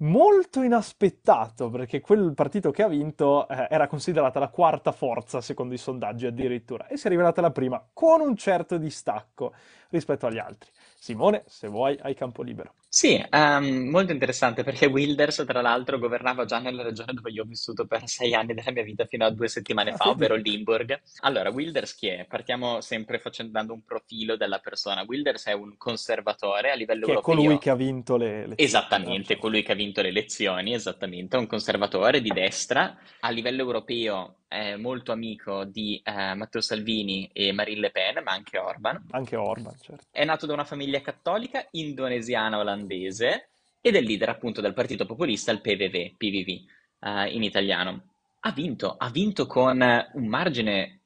molto 0.00 0.62
inaspettato, 0.62 1.70
perché 1.70 2.00
quel 2.00 2.32
partito 2.34 2.70
che 2.70 2.82
ha 2.82 2.88
vinto 2.88 3.48
eh, 3.48 3.66
era 3.70 3.86
considerata 3.86 4.38
la 4.38 4.48
quarta 4.48 4.92
forza 4.92 5.40
secondo 5.40 5.74
i 5.74 5.78
sondaggi 5.78 6.26
addirittura, 6.26 6.86
e 6.86 6.96
si 6.96 7.06
è 7.06 7.10
rivelata 7.10 7.40
la 7.40 7.50
prima 7.50 7.82
con 7.92 8.20
un 8.20 8.36
certo 8.36 8.78
distacco 8.78 9.54
rispetto 9.90 10.26
agli 10.26 10.38
altri. 10.38 10.70
Simone, 10.96 11.44
se 11.46 11.68
vuoi, 11.68 11.98
hai 12.00 12.14
campo 12.14 12.42
libero. 12.42 12.74
Sì, 12.92 13.24
ehm, 13.30 13.88
molto 13.88 14.10
interessante 14.10 14.64
perché 14.64 14.86
Wilders, 14.86 15.44
tra 15.46 15.60
l'altro, 15.60 15.96
governava 16.00 16.44
già 16.44 16.58
nella 16.58 16.82
regione 16.82 17.12
dove 17.12 17.30
io 17.30 17.42
ho 17.44 17.46
vissuto 17.46 17.86
per 17.86 18.08
sei 18.08 18.34
anni 18.34 18.52
della 18.52 18.72
mia 18.72 18.82
vita 18.82 19.04
fino 19.04 19.24
a 19.24 19.30
due 19.30 19.46
settimane 19.46 19.92
Ah, 19.92 19.96
fa, 19.96 20.04
vedi? 20.06 20.16
ovvero 20.16 20.34
Limburg. 20.34 21.00
Allora, 21.20 21.50
Wilders 21.50 21.94
chi 21.94 22.08
è? 22.08 22.26
Partiamo 22.28 22.80
sempre 22.80 23.20
facendo, 23.20 23.52
dando 23.52 23.74
un 23.74 23.84
profilo 23.84 24.36
della 24.36 24.58
persona. 24.58 25.04
Wilders 25.06 25.46
è 25.46 25.52
un 25.52 25.76
conservatore 25.76 26.72
a 26.72 26.74
livello 26.74 27.06
Che 27.06 27.12
è 27.12 27.20
colui 27.20 27.44
europeo. 27.44 27.58
che 27.60 27.70
ha 27.70 27.76
vinto 27.76 28.16
le 28.16 28.26
elezioni. 28.42 28.54
Esattamente, 28.56 29.36
colui 29.36 29.62
che 29.62 29.70
ha 29.70 29.76
vinto 29.76 30.02
le 30.02 30.08
elezioni, 30.08 30.74
esattamente, 30.74 31.36
è 31.36 31.38
un 31.38 31.46
conservatore 31.46 32.20
di 32.20 32.32
destra, 32.32 32.98
a 33.20 33.30
livello 33.30 33.60
europeo 33.62 34.34
è 34.50 34.74
molto 34.74 35.12
amico 35.12 35.62
di 35.64 36.00
eh, 36.04 36.34
Matteo 36.34 36.60
Salvini 36.60 37.30
e 37.32 37.52
Marine 37.52 37.78
Le 37.82 37.90
Pen, 37.92 38.20
ma 38.24 38.32
anche 38.32 38.58
Orban. 38.58 39.00
Anche 39.10 39.36
Orban, 39.36 39.76
certo. 39.80 40.06
È 40.10 40.24
nato 40.24 40.44
da 40.46 40.54
una 40.54 40.64
famiglia 40.64 41.00
cattolica 41.00 41.64
indonesiana 41.70 42.56
olandese 42.80 43.50
ed 43.80 43.96
è 43.96 44.00
leader 44.00 44.28
appunto 44.28 44.60
del 44.60 44.74
partito 44.74 45.06
populista, 45.06 45.52
il 45.52 45.60
PVV, 45.60 46.16
PVV, 46.16 46.66
eh, 47.00 47.34
in 47.34 47.42
italiano. 47.42 48.04
Ha 48.40 48.52
vinto, 48.52 48.96
ha 48.96 49.10
vinto 49.10 49.46
con 49.46 49.80
un 50.14 50.26
margine 50.26 51.00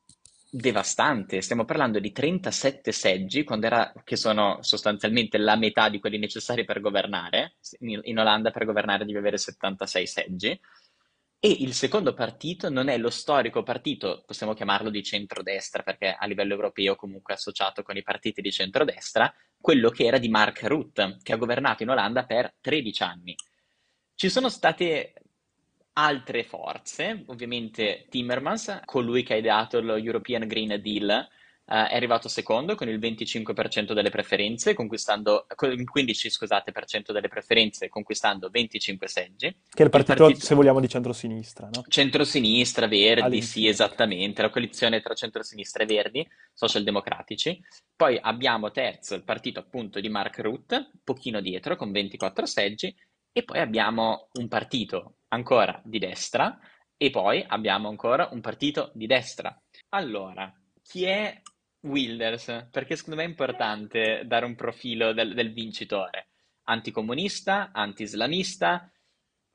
devastante, 0.51 1.41
stiamo 1.41 1.65
parlando 1.65 1.99
di 1.99 2.13
37 2.13 2.93
seggi, 2.93 3.45
era, 3.61 3.93
che 4.05 4.15
sono 4.15 4.59
sostanzialmente 4.61 5.37
la 5.37 5.57
metà 5.57 5.89
di 5.89 5.99
quelli 5.99 6.19
necessari 6.19 6.65
per 6.65 6.81
governare. 6.81 7.55
In, 7.81 8.01
in 8.05 8.19
Olanda 8.19 8.51
per 8.51 8.65
governare 8.65 9.05
devi 9.05 9.19
avere 9.19 9.37
76 9.37 10.07
seggi. 10.07 10.61
E 11.45 11.59
il 11.61 11.75
secondo 11.75 12.15
partito 12.15 12.71
non 12.71 12.89
è 12.89 12.97
lo 12.97 13.11
storico 13.11 13.63
partito, 13.63 14.23
possiamo 14.25 14.55
chiamarlo 14.55 14.89
di 14.89 15.03
centrodestra, 15.03 15.83
perché 15.83 16.17
a 16.19 16.25
livello 16.25 16.55
europeo 16.55 16.97
comunque 16.97 17.35
associato 17.35 17.83
con 17.83 17.99
i 17.99 18.03
partiti 18.03 18.41
di 18.41 18.51
centrodestra, 18.51 19.31
quello 19.61 19.91
che 19.91 20.07
era 20.07 20.17
di 20.17 20.31
Mark 20.31 20.63
Rutte, 20.63 21.19
che 21.23 21.35
ha 21.35 21.37
governato 21.37 21.83
in 21.83 21.91
Olanda 21.91 22.25
per 22.25 22.55
13 22.63 23.03
anni. 23.03 23.35
Ci 24.15 24.31
sono 24.31 24.49
state 24.49 25.13
altre 25.93 26.45
forze, 26.45 27.25
ovviamente 27.27 28.07
Timmermans, 28.09 28.81
colui 28.87 29.23
che 29.23 29.35
ha 29.35 29.37
ideato 29.37 29.83
lo 29.83 29.97
European 29.97 30.47
Green 30.47 30.81
Deal, 30.81 31.29
eh, 31.67 31.89
è 31.89 31.97
arrivato 31.97 32.29
secondo 32.29 32.75
con 32.75 32.89
il 32.89 32.99
25% 32.99 33.93
delle 33.93 34.11
preferenze, 34.11 34.75
conquistando 34.75 35.47
con 35.55 35.71
il 35.71 35.89
15, 35.89 36.31
scusate, 36.31 36.73
per 36.73 36.85
cento 36.85 37.13
delle 37.13 37.29
preferenze, 37.29 37.89
conquistando 37.89 38.51
25 38.51 39.09
seggi. 39.09 39.49
Che 39.49 39.83
è 39.83 39.85
il 39.85 39.91
partito, 39.91 40.25
partito- 40.25 40.45
se 40.45 40.55
vogliamo, 40.55 40.81
di 40.81 40.89
centrosinistra, 40.89 41.69
no? 41.73 41.85
Centrosinistra, 41.89 42.87
Verdi, 42.87 43.23
All'inizio. 43.23 43.63
sì, 43.63 43.69
esattamente, 43.69 44.43
la 44.43 44.51
coalizione 44.51 45.01
tra 45.01 45.15
centrosinistra 45.15 45.85
e 45.85 45.87
Verdi, 45.87 46.29
socialdemocratici. 46.53 47.63
Poi 47.97 48.19
abbiamo 48.21 48.71
terzo 48.71 49.15
il 49.15 49.25
partito 49.25 49.61
appunto 49.61 50.01
di 50.01 50.09
Mark 50.09 50.39
Rutte, 50.41 50.91
pochino 51.03 51.41
dietro 51.41 51.77
con 51.77 51.91
24 51.93 52.45
seggi, 52.45 52.95
e 53.33 53.43
poi 53.43 53.59
abbiamo 53.59 54.29
un 54.35 54.49
partito 54.49 55.17
ancora 55.29 55.81
di 55.85 55.99
destra, 55.99 56.59
e 56.97 57.11
poi 57.11 57.45
abbiamo 57.47 57.89
ancora 57.89 58.29
un 58.33 58.41
partito 58.41 58.91
di 58.95 59.07
destra. 59.07 59.59
Allora, 59.89 60.53
chi 60.83 61.05
è 61.05 61.41
Wilders? 61.85 62.69
Perché 62.71 62.97
secondo 62.97 63.21
me 63.21 63.27
è 63.27 63.31
importante 63.31 64.23
dare 64.27 64.45
un 64.45 64.55
profilo 64.55 65.13
del, 65.13 65.35
del 65.35 65.53
vincitore. 65.53 66.29
Anticomunista, 66.65 67.71
anti-islamista, 67.73 68.91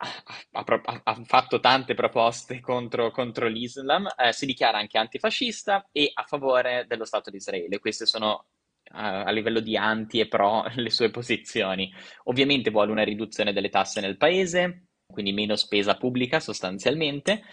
ha, 0.01 0.23
ha 0.51 1.01
ha 1.03 1.23
fatto 1.25 1.59
tante 1.59 1.93
proposte 1.93 2.61
contro, 2.61 3.11
contro 3.11 3.47
l'Islam, 3.47 4.07
eh, 4.17 4.31
si 4.31 4.45
dichiara 4.45 4.77
anche 4.77 4.97
antifascista 4.97 5.87
e 5.91 6.11
a 6.13 6.23
favore 6.23 6.85
dello 6.87 7.05
Stato 7.05 7.29
di 7.29 7.37
Israele. 7.37 7.79
Queste 7.79 8.05
sono 8.05 8.45
eh, 8.83 8.97
a 8.97 9.29
livello 9.31 9.59
di 9.59 9.75
anti 9.75 10.19
e 10.19 10.27
pro 10.27 10.65
le 10.75 10.89
sue 10.89 11.09
posizioni. 11.09 11.91
Ovviamente 12.25 12.71
vuole 12.71 12.91
una 12.91 13.03
riduzione 13.03 13.53
delle 13.53 13.69
tasse 13.69 14.01
nel 14.01 14.17
paese, 14.17 14.85
quindi 15.05 15.33
meno 15.33 15.55
spesa 15.55 15.95
pubblica 15.97 16.39
sostanzialmente, 16.39 17.43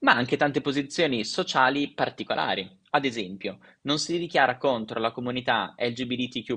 ma 0.00 0.12
anche 0.12 0.36
tante 0.36 0.60
posizioni 0.60 1.24
sociali 1.24 1.92
particolari. 1.92 2.80
Ad 2.96 3.04
esempio, 3.04 3.58
non 3.82 3.98
si 3.98 4.18
dichiara 4.18 4.56
contro 4.56 4.98
la 4.98 5.12
comunità 5.12 5.74
LGBTQ+, 5.76 6.56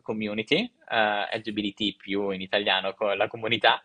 community, 0.00 0.72
eh, 0.88 1.38
LGBT 1.38 1.96
più 1.96 2.30
in 2.30 2.40
italiano 2.40 2.94
con 2.94 3.16
la 3.16 3.26
comunità, 3.26 3.82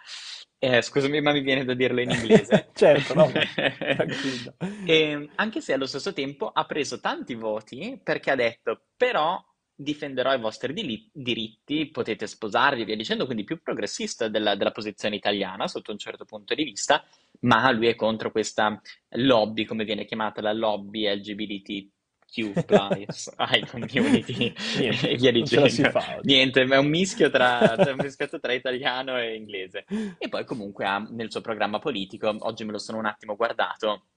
eh, 0.59 0.83
scusami, 0.83 1.21
ma 1.21 1.31
mi 1.31 1.41
viene 1.41 1.65
da 1.65 1.73
dirlo 1.73 2.01
in 2.01 2.11
inglese. 2.11 2.69
Certo, 2.75 3.15
no. 3.15 3.31
E, 4.85 5.29
anche 5.33 5.59
se 5.59 5.73
allo 5.73 5.87
stesso 5.87 6.13
tempo 6.13 6.49
ha 6.49 6.65
preso 6.65 6.99
tanti 6.99 7.33
voti 7.33 7.99
perché 8.03 8.29
ha 8.29 8.35
detto, 8.35 8.83
però 8.95 9.43
difenderò 9.73 10.35
i 10.35 10.39
vostri 10.39 10.71
dili- 10.71 11.09
diritti, 11.11 11.89
potete 11.89 12.27
sposarvi 12.27 12.83
e 12.83 12.85
via 12.85 12.95
dicendo, 12.95 13.25
quindi 13.25 13.43
più 13.43 13.59
progressista 13.59 14.27
della, 14.27 14.55
della 14.55 14.71
posizione 14.71 15.15
italiana 15.15 15.67
sotto 15.67 15.91
un 15.91 15.97
certo 15.97 16.25
punto 16.25 16.53
di 16.53 16.63
vista, 16.63 17.03
ma 17.45 17.71
lui 17.71 17.87
è 17.87 17.95
contro 17.95 18.31
questa 18.31 18.79
lobby, 19.11 19.65
come 19.65 19.85
viene 19.85 20.05
chiamata 20.05 20.41
la 20.41 20.53
lobby 20.53 21.07
LGBTQ+, 21.07 21.91
ai 23.37 23.65
community 23.65 24.53
Niente, 24.77 25.09
e 25.09 25.15
via 25.15 25.31
dicendo. 25.31 25.91
Niente, 26.23 26.65
ma 26.65 26.75
è 26.75 26.79
un 26.79 26.87
mischio 26.87 27.29
tra, 27.29 27.75
un 27.77 27.95
mischietto 27.97 28.39
tra 28.39 28.51
italiano 28.53 29.17
e 29.17 29.35
inglese. 29.35 29.85
E 30.17 30.27
poi 30.27 30.43
comunque 30.43 30.85
ha 30.85 30.97
nel 30.97 31.31
suo 31.31 31.41
programma 31.41 31.79
politico, 31.79 32.35
oggi 32.39 32.65
me 32.65 32.73
lo 32.73 32.79
sono 32.79 32.97
un 32.97 33.05
attimo 33.05 33.35
guardato, 33.35 34.07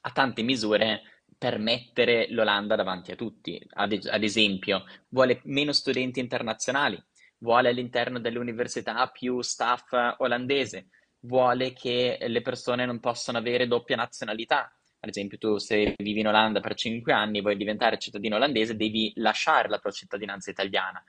ha 0.00 0.10
tante 0.10 0.42
misure 0.42 1.02
per 1.36 1.58
mettere 1.58 2.26
l'Olanda 2.30 2.74
davanti 2.74 3.12
a 3.12 3.16
tutti. 3.16 3.60
Ad, 3.74 4.08
ad 4.10 4.22
esempio, 4.22 4.84
vuole 5.08 5.40
meno 5.44 5.72
studenti 5.72 6.20
internazionali, 6.20 7.00
vuole 7.38 7.68
all'interno 7.68 8.18
delle 8.18 8.38
università 8.38 9.06
più 9.08 9.40
staff 9.42 9.92
olandese, 10.18 10.88
vuole 11.22 11.72
che 11.72 12.18
le 12.20 12.42
persone 12.42 12.86
non 12.86 13.00
possano 13.00 13.38
avere 13.38 13.66
doppia 13.66 13.96
nazionalità. 13.96 14.72
Ad 15.00 15.08
esempio, 15.08 15.38
tu 15.38 15.58
se 15.58 15.94
vivi 15.98 16.20
in 16.20 16.28
Olanda 16.28 16.60
per 16.60 16.74
5 16.74 17.12
anni 17.12 17.38
e 17.38 17.42
vuoi 17.42 17.56
diventare 17.56 17.98
cittadino 17.98 18.36
olandese, 18.36 18.76
devi 18.76 19.12
lasciare 19.16 19.68
la 19.68 19.78
tua 19.78 19.90
cittadinanza 19.90 20.50
italiana. 20.50 21.02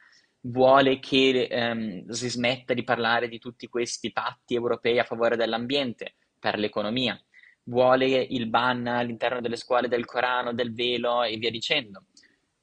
Vuole 0.45 0.99
che 0.99 1.47
ehm, 1.49 2.10
si 2.10 2.30
smetta 2.30 2.73
di 2.73 2.84
parlare 2.84 3.28
di 3.28 3.39
tutti 3.39 3.67
questi 3.67 4.12
patti 4.12 4.56
europei 4.56 4.99
a 4.99 5.04
favore 5.04 5.36
dell'ambiente, 5.36 6.15
per 6.39 6.58
l'economia. 6.58 7.17
Vuole 7.65 8.06
il 8.08 8.47
ban 8.47 8.86
all'interno 8.88 9.39
delle 9.39 9.56
scuole 9.56 9.88
del 9.88 10.06
Corano, 10.06 10.54
del 10.54 10.73
velo 10.73 11.23
e 11.23 11.38
via 11.38 11.49
dicendo. 11.49 12.06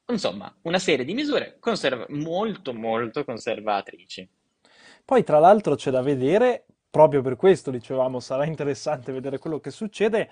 Insomma, 0.09 0.55
una 0.63 0.79
serie 0.79 1.05
di 1.05 1.15
misure 1.15 1.57
conserva- 1.59 2.07
molto, 2.11 2.75
molto 2.75 3.25
conservatrici. 3.25 4.29
Poi, 5.05 5.25
tra 5.25 5.39
l'altro, 5.39 5.77
c'è 5.77 5.91
da 5.91 6.03
vedere, 6.03 6.67
proprio 6.91 7.23
per 7.23 7.37
questo 7.37 7.71
dicevamo, 7.71 8.21
sarà 8.21 8.45
interessante 8.45 9.13
vedere 9.13 9.39
quello 9.39 9.61
che 9.61 9.71
succede 9.71 10.29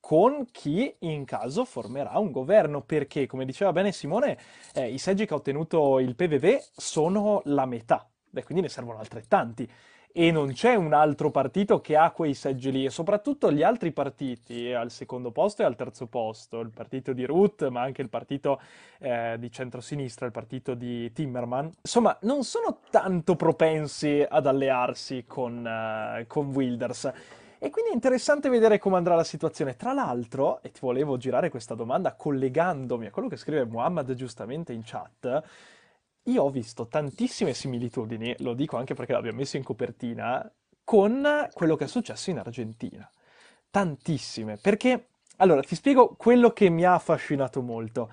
con 0.00 0.46
chi 0.50 0.92
in 1.00 1.24
caso 1.24 1.64
formerà 1.64 2.18
un 2.18 2.30
governo, 2.32 2.82
perché, 2.82 3.26
come 3.26 3.44
diceva 3.44 3.72
bene 3.72 3.92
Simone, 3.92 4.38
eh, 4.74 4.90
i 4.90 4.98
seggi 4.98 5.26
che 5.26 5.34
ha 5.34 5.36
ottenuto 5.36 5.98
il 6.00 6.16
PVV 6.16 6.58
sono 6.74 7.42
la 7.44 7.66
metà, 7.66 8.08
e 8.32 8.42
quindi 8.42 8.62
ne 8.62 8.70
servono 8.70 8.98
altrettanti. 8.98 9.70
E 10.12 10.32
non 10.32 10.52
c'è 10.52 10.74
un 10.74 10.92
altro 10.92 11.30
partito 11.30 11.80
che 11.80 11.96
ha 11.96 12.10
quei 12.10 12.34
seggi 12.34 12.72
lì, 12.72 12.84
e 12.84 12.90
soprattutto 12.90 13.52
gli 13.52 13.62
altri 13.62 13.92
partiti 13.92 14.72
al 14.72 14.90
secondo 14.90 15.30
posto 15.30 15.62
e 15.62 15.64
al 15.64 15.76
terzo 15.76 16.06
posto, 16.06 16.58
il 16.58 16.70
partito 16.70 17.12
di 17.12 17.24
Ruth, 17.24 17.68
ma 17.68 17.82
anche 17.82 18.02
il 18.02 18.08
partito 18.08 18.60
eh, 18.98 19.36
di 19.38 19.52
centrosinistra, 19.52 20.26
il 20.26 20.32
partito 20.32 20.74
di 20.74 21.12
Timmerman, 21.12 21.70
insomma, 21.80 22.16
non 22.22 22.42
sono 22.42 22.80
tanto 22.90 23.36
propensi 23.36 24.26
ad 24.28 24.46
allearsi 24.46 25.24
con, 25.28 25.64
eh, 25.64 26.24
con 26.26 26.48
Wilders. 26.48 27.12
E 27.62 27.70
quindi 27.70 27.90
è 27.90 27.94
interessante 27.94 28.48
vedere 28.48 28.78
come 28.78 28.96
andrà 28.96 29.14
la 29.14 29.22
situazione. 29.22 29.76
Tra 29.76 29.92
l'altro, 29.92 30.60
e 30.62 30.72
ti 30.72 30.80
volevo 30.80 31.18
girare 31.18 31.50
questa 31.50 31.74
domanda 31.74 32.14
collegandomi 32.14 33.06
a 33.06 33.10
quello 33.10 33.28
che 33.28 33.36
scrive 33.36 33.64
Muhammad 33.64 34.14
giustamente 34.14 34.72
in 34.72 34.80
chat, 34.82 35.42
io 36.24 36.42
ho 36.42 36.50
visto 36.50 36.86
tantissime 36.86 37.54
similitudini, 37.54 38.34
lo 38.38 38.54
dico 38.54 38.76
anche 38.76 38.94
perché 38.94 39.12
l'abbiamo 39.12 39.38
messo 39.38 39.56
in 39.56 39.62
copertina, 39.62 40.50
con 40.84 41.48
quello 41.52 41.76
che 41.76 41.84
è 41.84 41.88
successo 41.88 42.30
in 42.30 42.38
Argentina. 42.38 43.10
Tantissime, 43.70 44.56
perché 44.56 45.10
allora 45.36 45.62
ti 45.62 45.74
spiego 45.74 46.14
quello 46.16 46.50
che 46.50 46.68
mi 46.68 46.84
ha 46.84 46.94
affascinato 46.94 47.62
molto. 47.62 48.12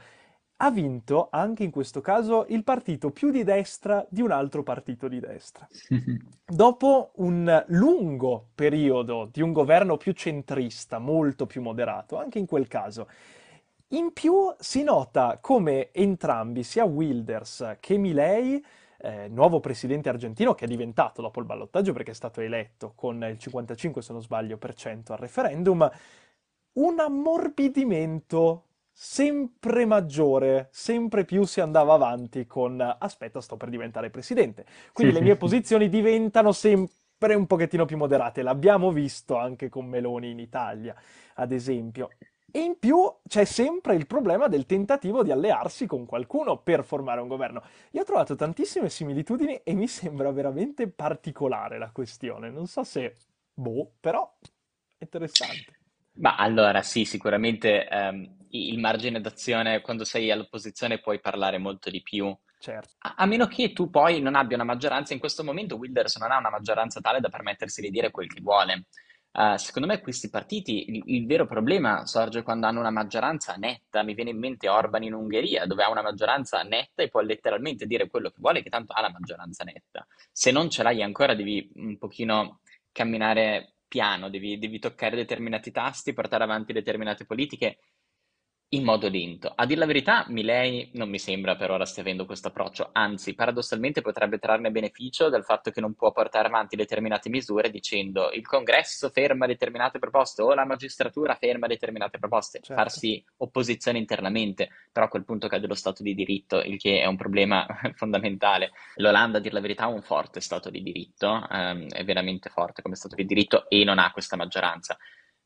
ha 0.60 0.72
vinto 0.72 1.28
anche 1.30 1.64
in 1.64 1.70
questo 1.70 2.02
caso 2.02 2.46
il 2.50 2.64
partito 2.64 3.12
più 3.12 3.30
di 3.30 3.44
destra 3.44 4.04
di 4.10 4.22
un 4.22 4.32
altro 4.32 4.64
partito 4.64 5.08
di 5.08 5.20
destra. 5.20 5.68
Dopo 6.46 7.12
un 7.16 7.64
lungo 7.68 8.48
periodo 8.56 9.30
di 9.32 9.42
un 9.42 9.52
governo 9.52 9.98
più 9.98 10.14
centrista, 10.14 10.98
molto 10.98 11.46
più 11.46 11.62
moderato, 11.62 12.18
anche 12.18 12.40
in 12.40 12.48
quel 12.48 12.68
caso, 12.68 13.08
in 13.90 14.12
più 14.12 14.54
si 14.60 14.84
nota 14.84 15.38
come 15.42 15.92
entrambi, 15.92 16.64
sia 16.64 16.84
Wilders 16.84 17.78
che 17.80 17.98
Milei, 17.98 18.64
eh, 19.00 19.28
nuovo 19.30 19.60
presidente 19.60 20.10
argentino 20.10 20.56
che 20.56 20.66
è 20.66 20.68
diventato 20.68 21.22
dopo 21.22 21.40
il 21.40 21.46
ballottaggio 21.46 21.94
perché 21.94 22.12
è 22.12 22.16
stato 22.16 22.42
eletto 22.42 22.94
con 22.96 23.24
il 23.24 23.38
55, 23.38 24.02
se 24.02 24.12
non 24.12 24.22
sbaglio, 24.22 24.58
per 24.58 24.74
cento 24.74 25.14
al 25.14 25.20
referendum, 25.20 25.90
un 26.74 27.00
ammorbidimento 27.00 28.64
sempre 28.92 29.86
maggiore, 29.86 30.70
sempre 30.72 31.24
più 31.24 31.44
si 31.46 31.62
andava 31.62 31.94
avanti 31.94 32.48
con 32.48 32.82
aspetta, 32.82 33.42
sto 33.42 33.56
per 33.56 33.70
diventare 33.70 34.10
presidente. 34.10 34.66
Quindi 34.92 35.14
le 35.14 35.22
mie 35.22 35.36
posizioni 35.36 35.88
diventano 35.88 36.52
sempre 36.52 37.36
un 37.36 37.46
pochettino 37.46 37.86
più 37.86 37.98
moderate. 37.98 38.42
L'abbiamo 38.42 38.92
visto 38.92 39.38
anche 39.38 39.70
con 39.70 39.86
Meloni 39.86 40.32
in 40.32 40.40
Italia, 40.40 40.96
ad 41.36 41.52
esempio. 41.52 42.10
E 42.50 42.60
in 42.60 42.80
più 42.80 42.98
c'è 43.28 43.44
sempre 43.44 43.96
il 43.96 44.08
problema 44.08 44.48
del 44.48 44.66
tentativo 44.66 45.22
di 45.22 45.32
allearsi 45.32 45.86
con 45.86 46.06
qualcuno 46.06 46.58
per 46.58 46.84
formare 46.86 47.20
un 47.20 47.28
governo. 47.28 47.62
Io 47.92 48.02
ho 48.02 48.06
trovato 48.06 48.36
tantissime 48.36 48.90
similitudini 48.90 49.62
e 49.64 49.74
mi 49.74 49.88
sembra 49.88 50.32
veramente 50.32 50.88
particolare 50.88 51.78
la 51.78 51.92
questione. 51.92 52.50
Non 52.50 52.68
so 52.68 52.84
se, 52.84 53.16
boh, 53.54 53.92
però 54.00 54.38
è 54.98 55.04
interessante. 55.04 55.76
Ma 56.14 56.36
allora 56.36 56.82
sì, 56.82 57.06
sicuramente 57.06 57.88
ehm, 57.88 58.38
il 58.52 58.80
margine 58.80 59.22
d'azione 59.22 59.82
quando 59.82 60.04
sei 60.04 60.32
all'opposizione 60.32 61.00
puoi 61.00 61.20
parlare 61.20 61.58
molto 61.58 61.90
di 61.90 62.02
più. 62.02 62.36
Certo. 62.60 62.96
A, 63.00 63.16
a 63.18 63.26
meno 63.26 63.46
che 63.48 63.74
tu 63.74 63.90
poi 63.90 64.22
non 64.22 64.36
abbia 64.36 64.56
una 64.56 64.66
maggioranza, 64.66 65.14
in 65.14 65.20
questo 65.20 65.44
momento 65.44 65.76
Wilders 65.76 66.16
non 66.16 66.32
ha 66.32 66.38
una 66.38 66.50
maggioranza 66.50 67.02
tale 67.02 67.20
da 67.20 67.30
permettersi 67.30 67.82
di 67.82 67.90
dire 67.90 68.10
quel 68.10 68.28
che 68.28 68.42
vuole. 68.42 68.86
Eh, 69.40 69.60
secondo 69.60 69.88
me 69.88 70.02
questi 70.02 70.32
partiti, 70.32 70.90
il, 70.90 71.04
il 71.06 71.28
vero 71.28 71.46
problema 71.46 72.08
sorge 72.08 72.42
quando 72.42 72.66
hanno 72.66 72.80
una 72.80 72.90
maggioranza 72.90 73.54
netta. 73.54 74.02
Mi 74.02 74.16
viene 74.16 74.32
in 74.32 74.40
mente 74.40 74.68
Orban 74.68 75.04
in 75.04 75.14
Ungheria, 75.14 75.68
dove 75.68 75.84
ha 75.84 75.92
una 75.92 76.02
maggioranza 76.02 76.64
netta 76.64 77.04
e 77.04 77.10
può 77.10 77.22
letteralmente 77.22 77.86
dire 77.86 78.10
quello 78.10 78.30
che 78.30 78.38
vuole, 78.40 78.64
che 78.64 78.72
tanto 78.72 78.94
ha 78.94 79.02
la 79.02 79.12
maggioranza 79.12 79.64
netta. 79.64 80.08
Se 80.32 80.50
non 80.50 80.72
ce 80.72 80.82
l'hai 80.82 81.04
ancora, 81.04 81.36
devi 81.36 81.70
un 81.76 82.00
pochino 82.00 82.62
camminare 82.92 83.74
piano, 83.88 84.30
devi, 84.30 84.58
devi 84.58 84.80
toccare 84.80 85.16
determinati 85.16 85.70
tasti, 85.70 86.14
portare 86.14 86.44
avanti 86.44 86.74
determinate 86.74 87.26
politiche 87.26 87.78
in 88.72 88.84
modo 88.84 89.08
lento. 89.08 89.52
A 89.56 89.66
dir 89.66 89.78
la 89.78 89.86
verità, 89.86 90.26
Milei 90.28 90.90
non 90.94 91.10
mi 91.10 91.20
sembra 91.20 91.56
per 91.56 91.72
ora 91.72 91.86
stia 91.86 92.02
avendo 92.02 92.26
questo 92.26 92.50
approccio, 92.50 92.90
anzi, 92.92 93.34
paradossalmente 93.34 94.02
potrebbe 94.02 94.40
trarne 94.40 94.72
beneficio 94.72 95.30
dal 95.30 95.46
fatto 95.46 95.72
che 95.72 95.80
non 95.80 95.94
può 95.94 96.12
portare 96.12 96.48
avanti 96.48 96.76
determinate 96.76 97.30
misure 97.30 97.70
dicendo 97.70 98.30
il 98.32 98.46
congresso 98.46 99.10
ferma 99.10 99.46
determinate 99.46 100.00
proposte 100.00 100.42
o 100.42 100.54
la 100.54 100.66
magistratura 100.66 101.36
ferma 101.36 101.68
determinate 101.68 102.20
proposte, 102.20 102.60
Certo. 102.60 102.74
farsi 102.74 103.24
opposizione 103.38 104.00
internamente, 104.00 104.70
però 104.92 105.06
a 105.06 105.10
quel 105.10 105.24
punto 105.24 105.48
cade 105.48 105.66
lo 105.68 105.76
Stato 105.76 106.04
di 106.04 106.14
diritto, 106.14 106.60
il 106.60 106.78
che 106.78 107.00
è 107.02 107.06
un 107.06 107.16
problema 107.16 107.66
fondamentale. 107.96 108.72
L'Olanda, 108.96 109.38
a 109.38 109.42
dir 109.42 109.54
la 109.54 109.62
verità, 109.62 109.84
ha 109.84 109.88
un 109.88 110.02
forte 110.02 110.42
Stato 110.42 110.70
di 110.70 110.84
diritto, 110.84 111.48
ehm, 111.50 111.88
è 111.90 112.04
veramente 112.04 112.50
forte 112.50 112.82
come 112.82 112.96
Stato 112.96 113.16
di 113.16 113.26
diritto 113.26 113.70
e 113.70 113.86
non 113.86 113.98
ha 113.98 114.12
questa 114.12 114.36
maggioranza. 114.36 114.98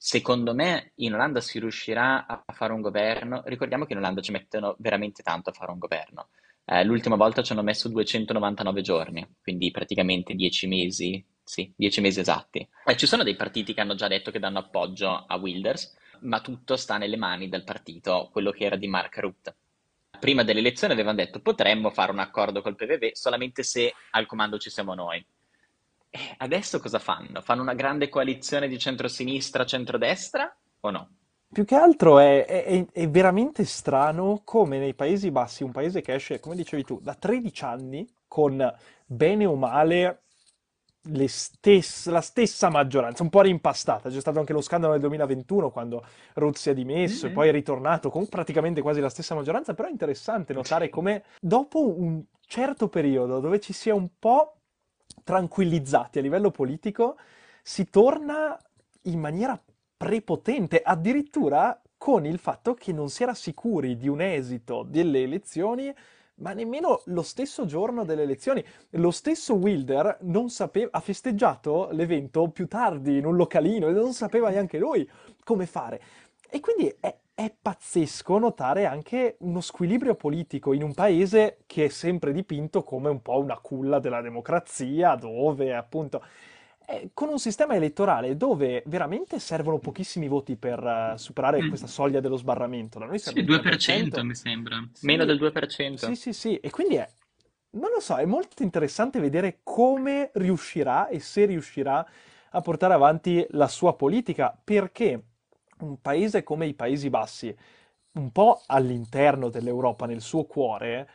Secondo 0.04 0.56
me 0.56 0.94
in 0.96 1.14
Olanda 1.14 1.42
si 1.42 1.60
riuscirà 1.60 2.26
a 2.26 2.44
fare 2.54 2.74
un 2.74 2.82
governo. 2.82 3.44
Ricordiamo 3.46 3.86
che 3.86 3.94
in 3.94 4.00
Olanda 4.00 4.20
ci 4.20 4.32
mettono 4.32 4.76
veramente 4.80 5.22
tanto 5.22 5.52
a 5.52 5.54
fare 5.54 5.72
un 5.72 5.78
governo. 5.78 6.30
Eh, 6.66 6.84
l'ultima 6.84 7.16
volta 7.16 7.44
ci 7.44 7.52
hanno 7.52 7.62
messo 7.62 7.88
299 7.88 8.82
giorni, 8.82 9.36
quindi 9.44 9.70
praticamente 9.70 10.34
10 10.34 10.66
mesi, 10.66 11.24
sì, 11.44 11.72
10 11.76 12.02
mesi 12.02 12.20
esatti. 12.20 12.68
Eh, 12.84 12.98
ci 12.98 13.06
sono 13.06 13.22
dei 13.22 13.36
partiti 13.36 13.76
che 13.76 13.82
hanno 13.82 13.94
già 13.94 14.08
detto 14.08 14.32
che 14.32 14.40
danno 14.40 14.58
appoggio 14.58 15.24
a 15.28 15.36
Wilders, 15.36 15.96
ma 16.22 16.42
tutto 16.42 16.78
sta 16.78 16.98
nelle 16.98 17.16
mani 17.16 17.48
del 17.48 17.64
partito, 17.64 18.30
quello 18.32 18.50
che 18.50 18.66
era 18.66 18.78
di 18.78 18.88
Mark 18.88 19.20
Rutte. 19.20 19.56
Prima 20.20 20.44
delle 20.44 20.62
elezioni 20.62 20.94
avevano 20.94 21.18
detto 21.18 21.42
potremmo 21.42 21.92
fare 21.92 22.12
un 22.12 22.20
accordo 22.20 22.64
col 22.64 22.76
PVV 22.76 23.12
solamente 23.12 23.62
se 23.62 23.94
al 24.10 24.26
comando 24.26 24.58
ci 24.58 24.72
siamo 24.72 24.96
noi. 24.96 25.24
Eh, 26.12 26.36
adesso 26.38 26.80
cosa 26.80 27.00
fanno? 27.00 27.42
Fanno 27.42 27.64
una 27.64 27.74
grande 27.74 28.08
coalizione 28.08 28.68
di 28.68 28.78
centrosinistra, 28.78 29.66
centrodestra 29.66 30.56
o 30.82 30.90
no? 30.92 31.10
Più 31.52 31.66
che 31.66 31.76
altro 31.76 32.20
è, 32.20 32.46
è- 32.46 32.86
è- 32.92 33.10
veramente 33.10 33.66
strano 33.66 34.42
come 34.46 34.80
nei 34.80 34.94
Paesi 34.94 35.32
Bassi, 35.32 35.64
un 35.64 35.72
paese 35.72 36.00
che 36.02 36.14
esce, 36.14 36.40
come 36.40 36.56
dicevi 36.56 36.84
tu, 36.86 37.00
da 37.02 37.14
13 37.14 37.66
anni 37.66 38.08
con 38.28 38.74
bene 39.06 39.46
o 39.46 39.56
male 39.56 40.24
le 41.06 41.28
stess- 41.28 42.08
la 42.08 42.22
stessa 42.22 42.70
maggioranza, 42.70 43.24
un 43.24 43.30
po' 43.30 43.42
rimpastata. 43.42 44.10
C'è 44.10 44.20
stato 44.22 44.40
anche 44.40 44.54
lo 44.54 44.62
scandalo 44.62 44.94
nel 44.94 45.02
2021 45.02 45.72
quando 45.72 46.06
si 46.54 46.70
è 46.70 46.74
dimesso 46.74 47.26
e 47.28 47.32
Mhm. 47.32 47.32
poi 47.32 47.50
è 47.50 47.52
ritornato 47.52 48.10
con 48.10 48.28
praticamente 48.30 48.82
quasi 48.82 49.02
la 49.02 49.10
stessa 49.10 49.36
maggioranza, 49.36 49.74
però 49.74 49.88
è 49.90 49.92
interessante 49.92 50.54
notare 50.54 50.88
come 50.90 51.24
dopo 51.42 51.86
un 52.00 52.24
certo 52.46 52.88
periodo 52.88 53.40
dove 53.42 53.60
ci 53.60 53.74
si 53.74 53.90
è 53.90 53.92
un 53.92 54.08
po' 54.20 54.61
tranquillizzati 55.24 56.20
a 56.20 56.22
livello 56.22 56.52
politico, 56.52 57.18
si 57.62 57.90
torna 57.90 58.58
in 59.04 59.20
maniera 59.20 59.62
prepotente, 59.98 60.82
addirittura 60.82 61.80
con 61.98 62.26
il 62.26 62.40
fatto 62.40 62.74
che 62.74 62.92
non 62.92 63.10
si 63.10 63.24
era 63.24 63.34
sicuri 63.34 63.96
di 63.96 64.08
un 64.08 64.22
esito 64.22 64.84
delle 64.84 65.22
elezioni, 65.22 65.94
ma 66.36 66.54
nemmeno 66.54 67.02
lo 67.06 67.22
stesso 67.22 67.66
giorno 67.66 68.04
delle 68.04 68.24
elezioni. 68.24 68.64
Lo 68.92 69.12
stesso 69.12 69.54
Wilder 69.54 70.18
sapeva, 70.48 70.90
ha 70.92 71.00
festeggiato 71.00 71.90
l'evento 71.92 72.50
più 72.50 72.68
tardi 72.68 73.18
in 73.18 73.26
un 73.26 73.36
localino 73.36 73.88
e 73.88 73.92
non 73.92 74.14
sapeva 74.14 74.50
neanche 74.50 74.80
lui 74.80 75.08
come 75.44 75.68
fare. 75.68 76.02
E 76.50 76.60
quindi 76.60 76.94
è, 77.00 77.16
è 77.34 77.54
pazzesco 77.60 78.38
notare 78.38 78.86
anche 78.86 79.38
uno 79.40 79.62
squilibrio 79.62 80.16
politico 80.16 80.74
in 80.74 80.84
un 80.84 80.94
paese 80.94 81.64
che 81.66 81.86
è 81.86 81.90
sempre 81.90 82.32
dipinto 82.34 82.84
come 82.84 83.10
un 83.10 83.22
po' 83.22 83.40
una 83.40 83.58
culla 83.60 84.00
della 84.00 84.22
democrazia, 84.22 85.16
dove 85.16 85.74
appunto 85.76 86.24
eh, 86.86 87.12
con 87.14 87.30
un 87.30 87.40
sistema 87.40 87.76
elettorale 87.76 88.36
dove 88.38 88.84
veramente 88.88 89.40
servono 89.40 89.80
pochissimi 89.80 90.28
voti 90.28 90.56
per 90.58 90.84
eh, 90.84 91.18
superare 91.18 91.62
Mm. 91.62 91.68
questa 91.68 91.88
soglia 91.88 92.20
dello 92.20 92.38
sbarramento. 92.38 93.00
Da 93.00 93.06
noi 93.06 93.20
Sì, 93.20 93.30
serve 93.30 93.40
il 93.40 93.46
il 93.46 93.48
2% 93.48 94.22
3%. 94.22 94.24
mi 94.24 94.36
sembra. 94.36 94.86
Sì, 94.92 95.06
Meno 95.06 95.24
del 95.26 95.38
2%. 95.38 96.16
sì, 96.16 96.16
sì, 96.16 96.34
sì. 96.34 96.58
E 96.58 96.70
quindi 96.70 96.96
è, 96.96 97.08
non 97.72 97.92
lo 97.94 98.00
so, 98.00 98.16
è 98.18 98.26
molto 98.26 98.64
interessante 98.64 99.20
vedere 99.20 99.60
come 99.64 100.32
riuscirà 100.34 101.08
e 101.08 101.20
se 101.20 101.46
riuscirà 101.46 102.06
a 102.54 102.62
portare 102.62 102.94
avanti 102.94 103.46
la 103.52 103.68
sua 103.68 103.96
politica, 103.96 104.58
perché 104.64 105.24
un 105.82 106.00
paese 106.02 106.44
come 106.44 106.66
i 106.68 106.74
Paesi 106.74 107.10
Bassi, 107.10 107.56
un 108.14 108.32
po' 108.32 108.62
all'interno 108.68 109.50
dell'Europa, 109.50 110.06
nel 110.06 110.22
suo 110.22 110.46
cuore, 110.46 111.10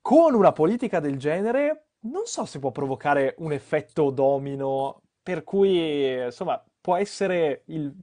con 0.00 0.34
una 0.34 0.52
politica 0.52 1.00
del 1.00 1.18
genere, 1.18 1.88
non 2.00 2.22
so 2.26 2.44
se 2.44 2.58
può 2.58 2.70
provocare 2.70 3.34
un 3.38 3.52
effetto 3.52 4.10
domino, 4.10 5.02
per 5.22 5.44
cui, 5.44 6.24
insomma, 6.24 6.62
può 6.80 6.96
essere 6.96 7.62
il 7.66 7.94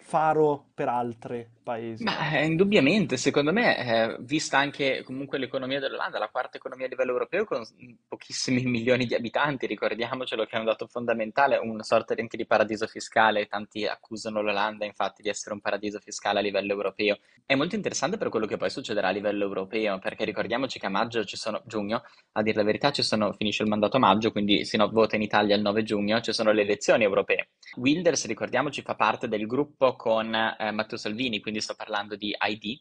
faro 0.00 0.70
per 0.82 0.88
altri 0.88 1.46
paesi. 1.62 2.02
Ma 2.02 2.32
eh, 2.32 2.44
indubbiamente, 2.44 3.16
secondo 3.16 3.52
me, 3.52 3.78
eh, 3.78 4.16
vista 4.20 4.58
anche 4.58 5.02
comunque 5.04 5.38
l'economia 5.38 5.78
dell'Olanda, 5.78 6.18
la 6.18 6.28
quarta 6.28 6.56
economia 6.56 6.86
a 6.86 6.88
livello 6.88 7.12
europeo 7.12 7.44
con 7.44 7.62
pochissimi 8.08 8.64
milioni 8.66 9.06
di 9.06 9.14
abitanti, 9.14 9.66
ricordiamocelo 9.66 10.44
che 10.44 10.56
è 10.56 10.58
un 10.58 10.64
dato 10.64 10.88
fondamentale, 10.88 11.56
una 11.58 11.84
sorta 11.84 12.14
anche 12.18 12.36
di 12.36 12.46
paradiso 12.46 12.88
fiscale, 12.88 13.46
tanti 13.46 13.86
accusano 13.86 14.42
l'Olanda 14.42 14.84
infatti 14.84 15.22
di 15.22 15.28
essere 15.28 15.54
un 15.54 15.60
paradiso 15.60 16.00
fiscale 16.00 16.40
a 16.40 16.42
livello 16.42 16.72
europeo. 16.72 17.18
È 17.46 17.54
molto 17.54 17.76
interessante 17.76 18.16
per 18.16 18.28
quello 18.28 18.46
che 18.46 18.56
poi 18.56 18.70
succederà 18.70 19.08
a 19.08 19.12
livello 19.12 19.44
europeo, 19.44 20.00
perché 20.00 20.24
ricordiamoci 20.24 20.80
che 20.80 20.86
a 20.86 20.90
maggio 20.90 21.24
ci 21.24 21.36
sono, 21.36 21.62
giugno, 21.64 22.02
a 22.32 22.42
dire 22.42 22.56
la 22.56 22.64
verità, 22.64 22.90
ci 22.90 23.02
sono, 23.02 23.32
finisce 23.34 23.62
il 23.62 23.68
mandato 23.68 23.98
a 23.98 24.00
maggio, 24.00 24.32
quindi 24.32 24.64
si 24.64 24.76
no- 24.76 24.88
vota 24.88 25.14
in 25.14 25.22
Italia 25.22 25.54
il 25.54 25.62
9 25.62 25.84
giugno, 25.84 26.20
ci 26.20 26.32
sono 26.32 26.50
le 26.50 26.62
elezioni 26.62 27.04
europee. 27.04 27.50
Wilders, 27.76 28.26
ricordiamoci, 28.26 28.82
fa 28.82 28.96
parte 28.96 29.28
del 29.28 29.46
gruppo 29.46 29.94
con 29.94 30.34
eh, 30.34 30.71
Matteo 30.72 30.98
Salvini, 30.98 31.40
quindi 31.40 31.60
sto 31.60 31.74
parlando 31.74 32.16
di 32.16 32.34
ID, 32.38 32.80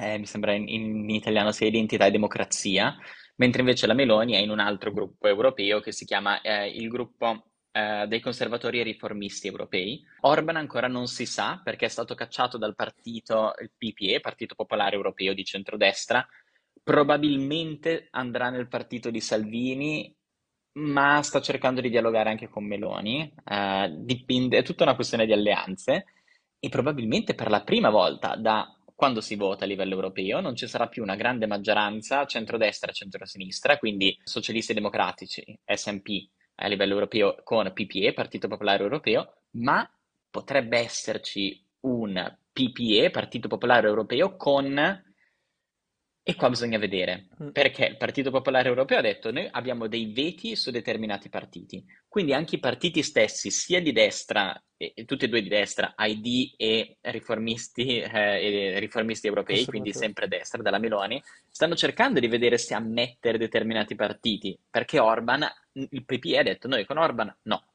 eh, 0.00 0.18
mi 0.18 0.26
sembra 0.26 0.52
in, 0.52 0.68
in 0.68 1.10
italiano 1.10 1.52
sia 1.52 1.66
Identità 1.66 2.06
e 2.06 2.10
Democrazia, 2.10 2.96
mentre 3.36 3.60
invece 3.60 3.86
la 3.86 3.94
Meloni 3.94 4.34
è 4.34 4.38
in 4.38 4.50
un 4.50 4.60
altro 4.60 4.92
gruppo 4.92 5.26
europeo 5.26 5.80
che 5.80 5.92
si 5.92 6.04
chiama 6.04 6.40
eh, 6.40 6.68
il 6.68 6.88
gruppo 6.88 7.50
eh, 7.72 8.06
dei 8.06 8.20
conservatori 8.20 8.80
e 8.80 8.84
riformisti 8.84 9.46
europei. 9.46 10.02
Orban 10.20 10.56
ancora 10.56 10.88
non 10.88 11.06
si 11.06 11.26
sa 11.26 11.60
perché 11.62 11.86
è 11.86 11.88
stato 11.88 12.14
cacciato 12.14 12.58
dal 12.58 12.74
partito, 12.74 13.52
il 13.60 13.70
PPE, 13.76 14.20
Partito 14.20 14.54
Popolare 14.54 14.96
Europeo 14.96 15.34
di 15.34 15.44
centrodestra, 15.44 16.26
probabilmente 16.82 18.08
andrà 18.10 18.50
nel 18.50 18.68
partito 18.68 19.10
di 19.10 19.20
Salvini, 19.20 20.14
ma 20.78 21.20
sta 21.22 21.40
cercando 21.40 21.80
di 21.80 21.90
dialogare 21.90 22.30
anche 22.30 22.48
con 22.48 22.64
Meloni. 22.64 23.32
Eh, 23.44 23.94
dipende, 23.98 24.58
è 24.58 24.62
tutta 24.62 24.84
una 24.84 24.94
questione 24.94 25.26
di 25.26 25.32
alleanze 25.32 26.06
e 26.60 26.68
probabilmente 26.68 27.34
per 27.34 27.50
la 27.50 27.62
prima 27.62 27.90
volta 27.90 28.36
da 28.36 28.72
quando 28.94 29.20
si 29.20 29.36
vota 29.36 29.64
a 29.64 29.68
livello 29.68 29.94
europeo 29.94 30.40
non 30.40 30.56
ci 30.56 30.66
sarà 30.66 30.88
più 30.88 31.02
una 31.04 31.14
grande 31.14 31.46
maggioranza 31.46 32.26
centrodestra 32.26 32.90
e 32.90 32.94
centrosinistra, 32.94 33.78
quindi 33.78 34.18
socialisti 34.24 34.74
democratici, 34.74 35.56
SMP 35.64 36.28
a 36.56 36.66
livello 36.66 36.94
europeo 36.94 37.36
con 37.44 37.70
PPE, 37.72 38.12
Partito 38.12 38.48
Popolare 38.48 38.82
Europeo, 38.82 39.42
ma 39.52 39.88
potrebbe 40.28 40.78
esserci 40.78 41.64
un 41.80 42.36
PPE, 42.52 43.10
Partito 43.10 43.46
Popolare 43.46 43.86
Europeo, 43.86 44.36
con 44.36 45.04
e 46.28 46.34
qua 46.34 46.50
bisogna 46.50 46.76
vedere, 46.76 47.28
mm. 47.42 47.48
perché 47.52 47.86
il 47.86 47.96
Partito 47.96 48.30
Popolare 48.30 48.68
Europeo 48.68 48.98
ha 48.98 49.00
detto 49.00 49.32
noi 49.32 49.48
abbiamo 49.50 49.86
dei 49.86 50.12
veti 50.12 50.56
su 50.56 50.70
determinati 50.70 51.30
partiti, 51.30 51.82
quindi 52.06 52.34
anche 52.34 52.56
i 52.56 52.60
partiti 52.60 53.02
stessi, 53.02 53.50
sia 53.50 53.80
di 53.80 53.92
destra, 53.92 54.62
e, 54.76 54.92
e 54.94 55.04
tutti 55.06 55.24
e 55.24 55.28
due 55.28 55.40
di 55.40 55.48
destra, 55.48 55.94
ID 55.96 56.52
e 56.58 56.98
riformisti, 57.00 58.00
eh, 58.00 58.74
e 58.74 58.78
riformisti 58.78 59.26
europei, 59.26 59.64
quindi 59.64 59.94
sempre 59.94 60.28
destra, 60.28 60.60
dalla 60.60 60.76
Meloni, 60.76 61.18
stanno 61.48 61.74
cercando 61.74 62.20
di 62.20 62.28
vedere 62.28 62.58
se 62.58 62.74
ammettere 62.74 63.38
determinati 63.38 63.94
partiti, 63.94 64.54
perché 64.68 64.98
Orban, 64.98 65.48
il 65.72 66.04
PPE 66.04 66.38
ha 66.40 66.42
detto 66.42 66.68
noi 66.68 66.84
con 66.84 66.98
Orban 66.98 67.34
no, 67.44 67.68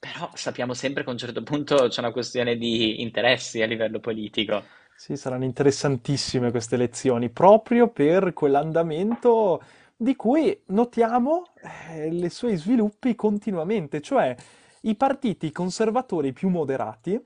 però 0.00 0.28
sappiamo 0.34 0.74
sempre 0.74 1.04
che 1.04 1.08
a 1.10 1.12
un 1.12 1.18
certo 1.18 1.44
punto 1.44 1.86
c'è 1.86 2.00
una 2.00 2.10
questione 2.10 2.56
di 2.56 3.00
interessi 3.00 3.62
a 3.62 3.66
livello 3.66 4.00
politico. 4.00 4.64
Sì, 5.00 5.16
saranno 5.16 5.44
interessantissime 5.44 6.50
queste 6.50 6.76
lezioni, 6.76 7.30
proprio 7.30 7.88
per 7.88 8.34
quell'andamento 8.34 9.62
di 9.96 10.14
cui 10.14 10.60
notiamo 10.66 11.44
eh, 11.88 12.08
i 12.08 12.28
suoi 12.28 12.56
sviluppi 12.56 13.14
continuamente, 13.14 14.02
cioè 14.02 14.36
i 14.82 14.94
partiti 14.96 15.52
conservatori 15.52 16.34
più 16.34 16.50
moderati, 16.50 17.18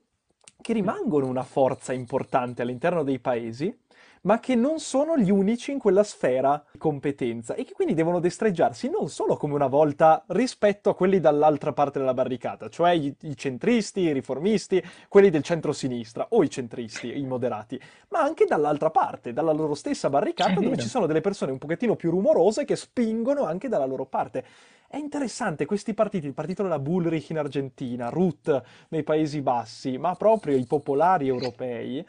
che 0.60 0.72
rimangono 0.72 1.26
una 1.26 1.42
forza 1.42 1.92
importante 1.92 2.62
all'interno 2.62 3.02
dei 3.02 3.18
paesi, 3.18 3.76
ma 4.24 4.40
che 4.40 4.54
non 4.54 4.78
sono 4.78 5.16
gli 5.16 5.30
unici 5.30 5.70
in 5.70 5.78
quella 5.78 6.02
sfera 6.02 6.62
di 6.70 6.78
competenza 6.78 7.54
e 7.54 7.64
che 7.64 7.72
quindi 7.72 7.94
devono 7.94 8.20
destreggiarsi 8.20 8.88
non 8.88 9.08
solo 9.08 9.37
come 9.37 9.54
una 9.54 9.66
volta 9.66 10.24
rispetto 10.28 10.90
a 10.90 10.94
quelli 10.94 11.20
dall'altra 11.20 11.72
parte 11.72 11.98
della 11.98 12.14
barricata, 12.14 12.68
cioè 12.68 12.92
i, 12.92 13.14
i 13.22 13.37
centristi, 13.37 14.00
i 14.00 14.12
riformisti, 14.12 14.82
quelli 15.08 15.30
del 15.30 15.42
centro-sinistra 15.42 16.28
o 16.30 16.42
i 16.42 16.50
centristi, 16.50 17.18
i 17.18 17.24
moderati, 17.24 17.80
ma 18.08 18.20
anche 18.20 18.46
dall'altra 18.46 18.90
parte, 18.90 19.32
dalla 19.32 19.52
loro 19.52 19.74
stessa 19.74 20.08
barricata 20.08 20.60
dove 20.60 20.76
ci 20.78 20.88
sono 20.88 21.06
delle 21.06 21.20
persone 21.20 21.52
un 21.52 21.58
pochettino 21.58 21.96
più 21.96 22.10
rumorose 22.10 22.64
che 22.64 22.76
spingono 22.76 23.44
anche 23.44 23.68
dalla 23.68 23.87
loro 23.87 24.06
parte. 24.06 24.44
È 24.87 24.96
interessante 24.96 25.66
questi 25.66 25.92
partiti, 25.92 26.26
il 26.26 26.34
partito 26.34 26.62
della 26.62 26.78
Bullrich 26.78 27.30
in 27.30 27.38
Argentina, 27.38 28.08
Ruth 28.08 28.62
nei 28.88 29.02
Paesi 29.02 29.40
Bassi, 29.40 29.98
ma 29.98 30.14
proprio 30.14 30.56
i 30.56 30.66
popolari 30.66 31.26
europei, 31.26 32.04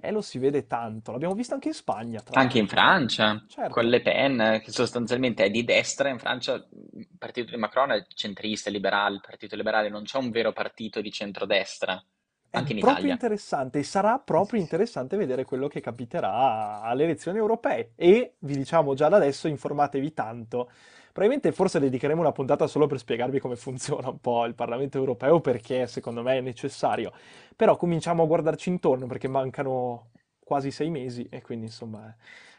e 0.00 0.10
lo 0.10 0.20
si 0.20 0.38
vede 0.38 0.66
tanto. 0.66 1.12
L'abbiamo 1.12 1.34
visto 1.34 1.54
anche 1.54 1.68
in 1.68 1.74
Spagna. 1.74 2.20
Tra 2.20 2.40
anche 2.40 2.58
in 2.58 2.68
Francia, 2.68 3.44
certo. 3.48 3.72
con 3.72 3.84
Le 3.86 4.00
Pen, 4.00 4.60
che 4.62 4.70
sostanzialmente 4.70 5.44
è 5.44 5.50
di 5.50 5.64
destra. 5.64 6.08
In 6.08 6.18
Francia 6.18 6.54
il 6.54 7.08
partito 7.18 7.50
di 7.50 7.56
Macron 7.56 7.92
è 7.92 8.04
centrista, 8.14 8.70
liberale. 8.70 9.16
Il 9.16 9.22
partito 9.24 9.56
liberale 9.56 9.88
non 9.88 10.04
c'è 10.04 10.18
un 10.18 10.30
vero 10.30 10.52
partito 10.52 11.00
di 11.00 11.10
centrodestra. 11.10 12.02
Anche 12.52 12.72
è 12.72 12.74
in 12.74 12.80
proprio 12.80 13.04
Italia. 13.04 13.12
interessante 13.12 13.78
e 13.78 13.82
sarà 13.84 14.18
proprio 14.18 14.60
interessante 14.60 15.16
vedere 15.16 15.44
quello 15.44 15.68
che 15.68 15.80
capiterà 15.80 16.80
alle 16.80 17.04
elezioni 17.04 17.38
europee. 17.38 17.92
E 17.94 18.34
vi 18.40 18.56
diciamo 18.56 18.94
già 18.94 19.08
da 19.08 19.16
adesso, 19.16 19.46
informatevi 19.46 20.12
tanto 20.12 20.70
Probabilmente 21.12 21.52
forse 21.52 21.80
dedicheremo 21.80 22.20
una 22.20 22.32
puntata 22.32 22.66
solo 22.66 22.86
per 22.86 22.98
spiegarvi 22.98 23.40
come 23.40 23.56
funziona 23.56 24.08
un 24.08 24.20
po' 24.20 24.44
il 24.46 24.54
Parlamento 24.54 24.98
europeo 24.98 25.40
perché 25.40 25.86
secondo 25.86 26.22
me 26.22 26.38
è 26.38 26.40
necessario. 26.40 27.12
Però 27.56 27.76
cominciamo 27.76 28.22
a 28.22 28.26
guardarci 28.26 28.68
intorno 28.68 29.06
perché 29.06 29.28
mancano 29.28 30.10
quasi 30.38 30.70
sei 30.70 30.90
mesi 30.90 31.26
e 31.30 31.42
quindi 31.42 31.66
insomma 31.66 32.14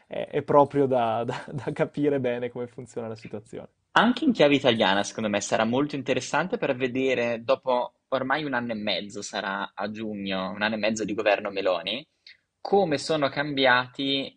è, 0.06 0.28
è 0.30 0.42
proprio 0.42 0.86
da, 0.86 1.24
da, 1.24 1.44
da 1.50 1.72
capire 1.72 2.20
bene 2.20 2.50
come 2.50 2.66
funziona 2.66 3.08
la 3.08 3.16
situazione. 3.16 3.68
Anche 3.94 4.24
in 4.24 4.32
chiave 4.32 4.54
italiana, 4.54 5.02
secondo 5.02 5.28
me, 5.28 5.40
sarà 5.42 5.64
molto 5.64 5.96
interessante 5.96 6.56
per 6.56 6.74
vedere, 6.74 7.42
dopo 7.42 7.94
ormai 8.08 8.44
un 8.44 8.54
anno 8.54 8.72
e 8.72 8.74
mezzo, 8.74 9.20
sarà 9.20 9.72
a 9.74 9.90
giugno, 9.90 10.50
un 10.50 10.62
anno 10.62 10.74
e 10.76 10.78
mezzo 10.78 11.04
di 11.04 11.14
governo 11.14 11.50
Meloni, 11.50 12.02
come 12.60 12.96
sono 12.98 13.28
cambiati 13.28 14.34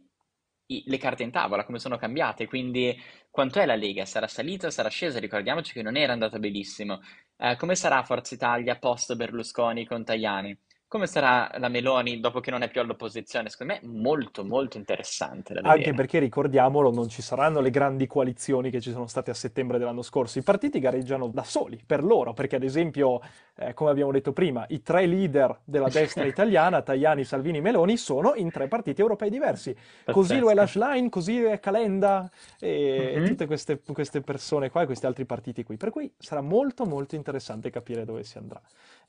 i- 0.67 0.83
le 0.85 0.97
carte 0.97 1.23
in 1.23 1.31
tavola, 1.31 1.63
come 1.63 1.79
sono 1.79 1.97
cambiate. 1.97 2.47
Quindi 2.47 2.97
quanto 3.35 3.59
è 3.59 3.65
la 3.65 3.75
Lega? 3.75 4.05
Sarà 4.05 4.27
salita, 4.27 4.71
sarà 4.71 4.87
scesa? 4.87 5.19
Ricordiamoci 5.19 5.73
che 5.73 5.81
non 5.81 5.97
era 5.97 6.13
andata 6.13 6.39
benissimo. 6.39 7.01
Eh, 7.35 7.57
come 7.57 7.75
sarà 7.75 8.01
Forza 8.03 8.33
Italia 8.33 8.77
post 8.77 9.13
Berlusconi 9.15 9.85
con 9.85 10.05
Tajani? 10.05 10.57
Come 10.87 11.07
sarà 11.07 11.51
la 11.57 11.67
Meloni 11.67 12.19
dopo 12.19 12.39
che 12.39 12.51
non 12.51 12.61
è 12.61 12.69
più 12.69 12.79
all'opposizione? 12.79 13.49
Secondo 13.49 13.73
me 13.73 13.79
è 13.79 13.85
molto 13.85 14.45
molto 14.45 14.77
interessante 14.77 15.53
da 15.53 15.61
Anche 15.61 15.93
perché 15.95 16.19
ricordiamolo, 16.19 16.91
non 16.91 17.09
ci 17.09 17.23
saranno 17.23 17.59
le 17.59 17.71
grandi 17.71 18.05
coalizioni 18.05 18.69
che 18.69 18.79
ci 18.79 18.91
sono 18.91 19.07
state 19.07 19.31
a 19.31 19.33
settembre 19.33 19.79
dell'anno 19.79 20.03
scorso. 20.03 20.37
I 20.37 20.43
partiti 20.43 20.79
gareggiano 20.79 21.27
da 21.27 21.43
soli, 21.43 21.81
per 21.83 22.03
loro, 22.03 22.33
perché 22.33 22.57
ad 22.57 22.63
esempio, 22.63 23.19
eh, 23.55 23.73
come 23.73 23.89
abbiamo 23.89 24.11
detto 24.11 24.31
prima, 24.31 24.63
i 24.69 24.83
tre 24.83 25.07
leader 25.07 25.59
della 25.63 25.89
destra 25.89 26.25
italiana, 26.27 26.83
Tajani, 26.83 27.23
Salvini, 27.23 27.61
Meloni, 27.61 27.97
sono 27.97 28.35
in 28.35 28.51
tre 28.51 28.67
partiti 28.67 29.01
europei 29.01 29.31
diversi. 29.31 29.75
Così 30.07 30.37
lo 30.37 30.51
è 30.51 30.53
Pazzesco. 30.53 30.79
Lashline, 30.79 31.09
così 31.09 31.41
è 31.41 31.59
Calenda 31.59 32.29
e 32.59 33.15
Mhm. 33.17 33.25
tutte 33.25 33.47
queste, 33.47 33.81
queste 33.81 34.21
persone 34.21 34.69
qua 34.69 34.83
e 34.83 34.85
questi 34.85 35.07
altri 35.07 35.25
partiti 35.25 35.63
qui. 35.63 35.77
Per 35.77 35.89
cui 35.89 36.13
sarà 36.17 36.41
molto 36.41 36.85
molto 36.85 37.15
interessante 37.15 37.71
capire 37.71 38.05
dove 38.05 38.23
si 38.23 38.37
andrà. 38.37 38.61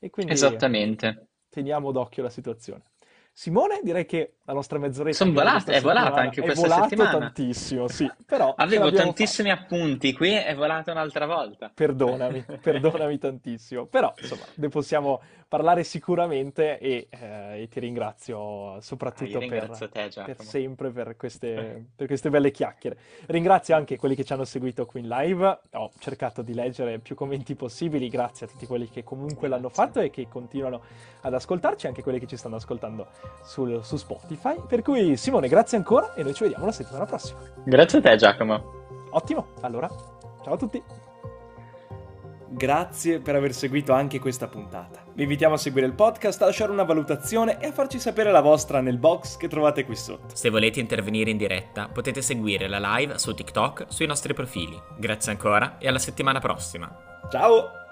Quindi 0.09 0.33
Esattamente. 0.33 1.27
Teniamo 1.49 1.91
d'occhio 1.91 2.23
la 2.23 2.29
situazione. 2.29 2.83
Simone, 3.31 3.81
direi 3.83 4.07
che 4.07 4.37
la 4.45 4.53
nostra 4.53 4.79
mezz'oretta 4.79 5.17
Sono 5.17 5.31
questa 5.31 5.71
è 5.71 5.79
volata 5.79 6.05
settimana 6.05 6.21
anche 6.21 6.41
è 6.41 6.43
questa 6.43 6.67
volato 6.67 6.89
settimana. 6.89 7.17
tantissimo, 7.19 7.87
sì, 7.87 8.11
però 8.25 8.55
Avevo 8.57 8.91
tantissimi 8.91 9.51
appunti, 9.51 10.11
qui 10.13 10.31
è 10.31 10.55
volata 10.55 10.91
un'altra 10.91 11.27
volta. 11.27 11.71
Perdonami, 11.71 12.43
perdonami 12.59 13.17
tantissimo, 13.19 13.85
però 13.85 14.11
insomma 14.19 14.41
ne 14.55 14.69
possiamo 14.69 15.21
parlare 15.47 15.83
sicuramente 15.83 16.77
e, 16.79 17.07
eh, 17.09 17.61
e 17.61 17.67
ti 17.67 17.79
ringrazio 17.79 18.37
Ah, 18.37 18.73
io 18.75 18.81
soprattutto 18.81 19.39
per, 19.39 19.39
ringrazio 19.39 19.89
te, 19.89 20.09
per 20.13 20.41
sempre 20.41 20.91
per 20.91 21.15
queste, 21.15 21.85
per 21.95 22.07
queste 22.07 22.29
belle 22.29 22.51
chiacchiere. 22.51 22.97
Ringrazio 23.27 23.75
anche 23.75 23.97
quelli 23.97 24.15
che 24.15 24.23
ci 24.23 24.33
hanno 24.33 24.45
seguito 24.45 24.85
qui 24.85 25.01
in 25.01 25.07
live, 25.07 25.59
ho 25.73 25.91
cercato 25.99 26.41
di 26.41 26.53
leggere 26.53 26.99
più 26.99 27.15
commenti 27.15 27.55
possibili, 27.55 28.09
grazie 28.09 28.45
a 28.45 28.49
tutti 28.49 28.65
quelli 28.65 28.89
che 28.89 29.03
comunque 29.03 29.47
l'hanno 29.47 29.69
fatto 29.69 29.99
e 29.99 30.09
che 30.09 30.27
continuano 30.27 30.81
ad 31.21 31.33
ascoltarci, 31.33 31.87
anche 31.87 32.03
quelli 32.03 32.19
che 32.19 32.27
ci 32.27 32.37
stanno 32.37 32.55
ascoltando 32.57 33.07
sul- 33.43 33.83
su 33.83 33.97
Spotify. 33.97 34.61
Per 34.67 34.81
cui 34.81 35.17
Simone, 35.17 35.47
grazie 35.47 35.77
ancora 35.77 36.13
e 36.13 36.23
noi 36.23 36.33
ci 36.33 36.43
vediamo 36.43 36.65
la 36.65 36.71
settimana 36.71 37.05
prossima. 37.05 37.39
Grazie 37.63 37.99
a 37.99 38.01
te, 38.01 38.15
Giacomo. 38.15 38.85
Ottimo, 39.11 39.47
allora, 39.61 39.87
ciao 40.43 40.53
a 40.53 40.57
tutti. 40.57 41.06
Grazie 42.49 43.19
per 43.19 43.35
aver 43.35 43.53
seguito 43.53 43.93
anche 43.93 44.19
questa 44.19 44.47
puntata. 44.47 45.03
Vi 45.13 45.23
invitiamo 45.23 45.55
a 45.55 45.57
seguire 45.57 45.85
il 45.85 45.93
podcast, 45.93 46.41
a 46.41 46.45
lasciare 46.45 46.71
una 46.71 46.83
valutazione 46.83 47.59
e 47.59 47.67
a 47.67 47.71
farci 47.71 47.99
sapere 47.99 48.31
la 48.31 48.41
vostra 48.41 48.81
nel 48.81 48.97
box 48.97 49.37
che 49.37 49.47
trovate 49.47 49.85
qui 49.85 49.95
sotto. 49.95 50.35
Se 50.35 50.49
volete 50.49 50.79
intervenire 50.79 51.31
in 51.31 51.37
diretta, 51.37 51.87
potete 51.87 52.21
seguire 52.21 52.67
la 52.67 52.79
live 52.95 53.17
su 53.17 53.33
TikTok 53.33 53.85
sui 53.89 54.05
nostri 54.05 54.33
profili. 54.33 54.79
Grazie 54.97 55.31
ancora 55.31 55.77
e 55.77 55.87
alla 55.87 55.99
settimana 55.99 56.39
prossima. 56.39 56.89
Ciao! 57.29 57.86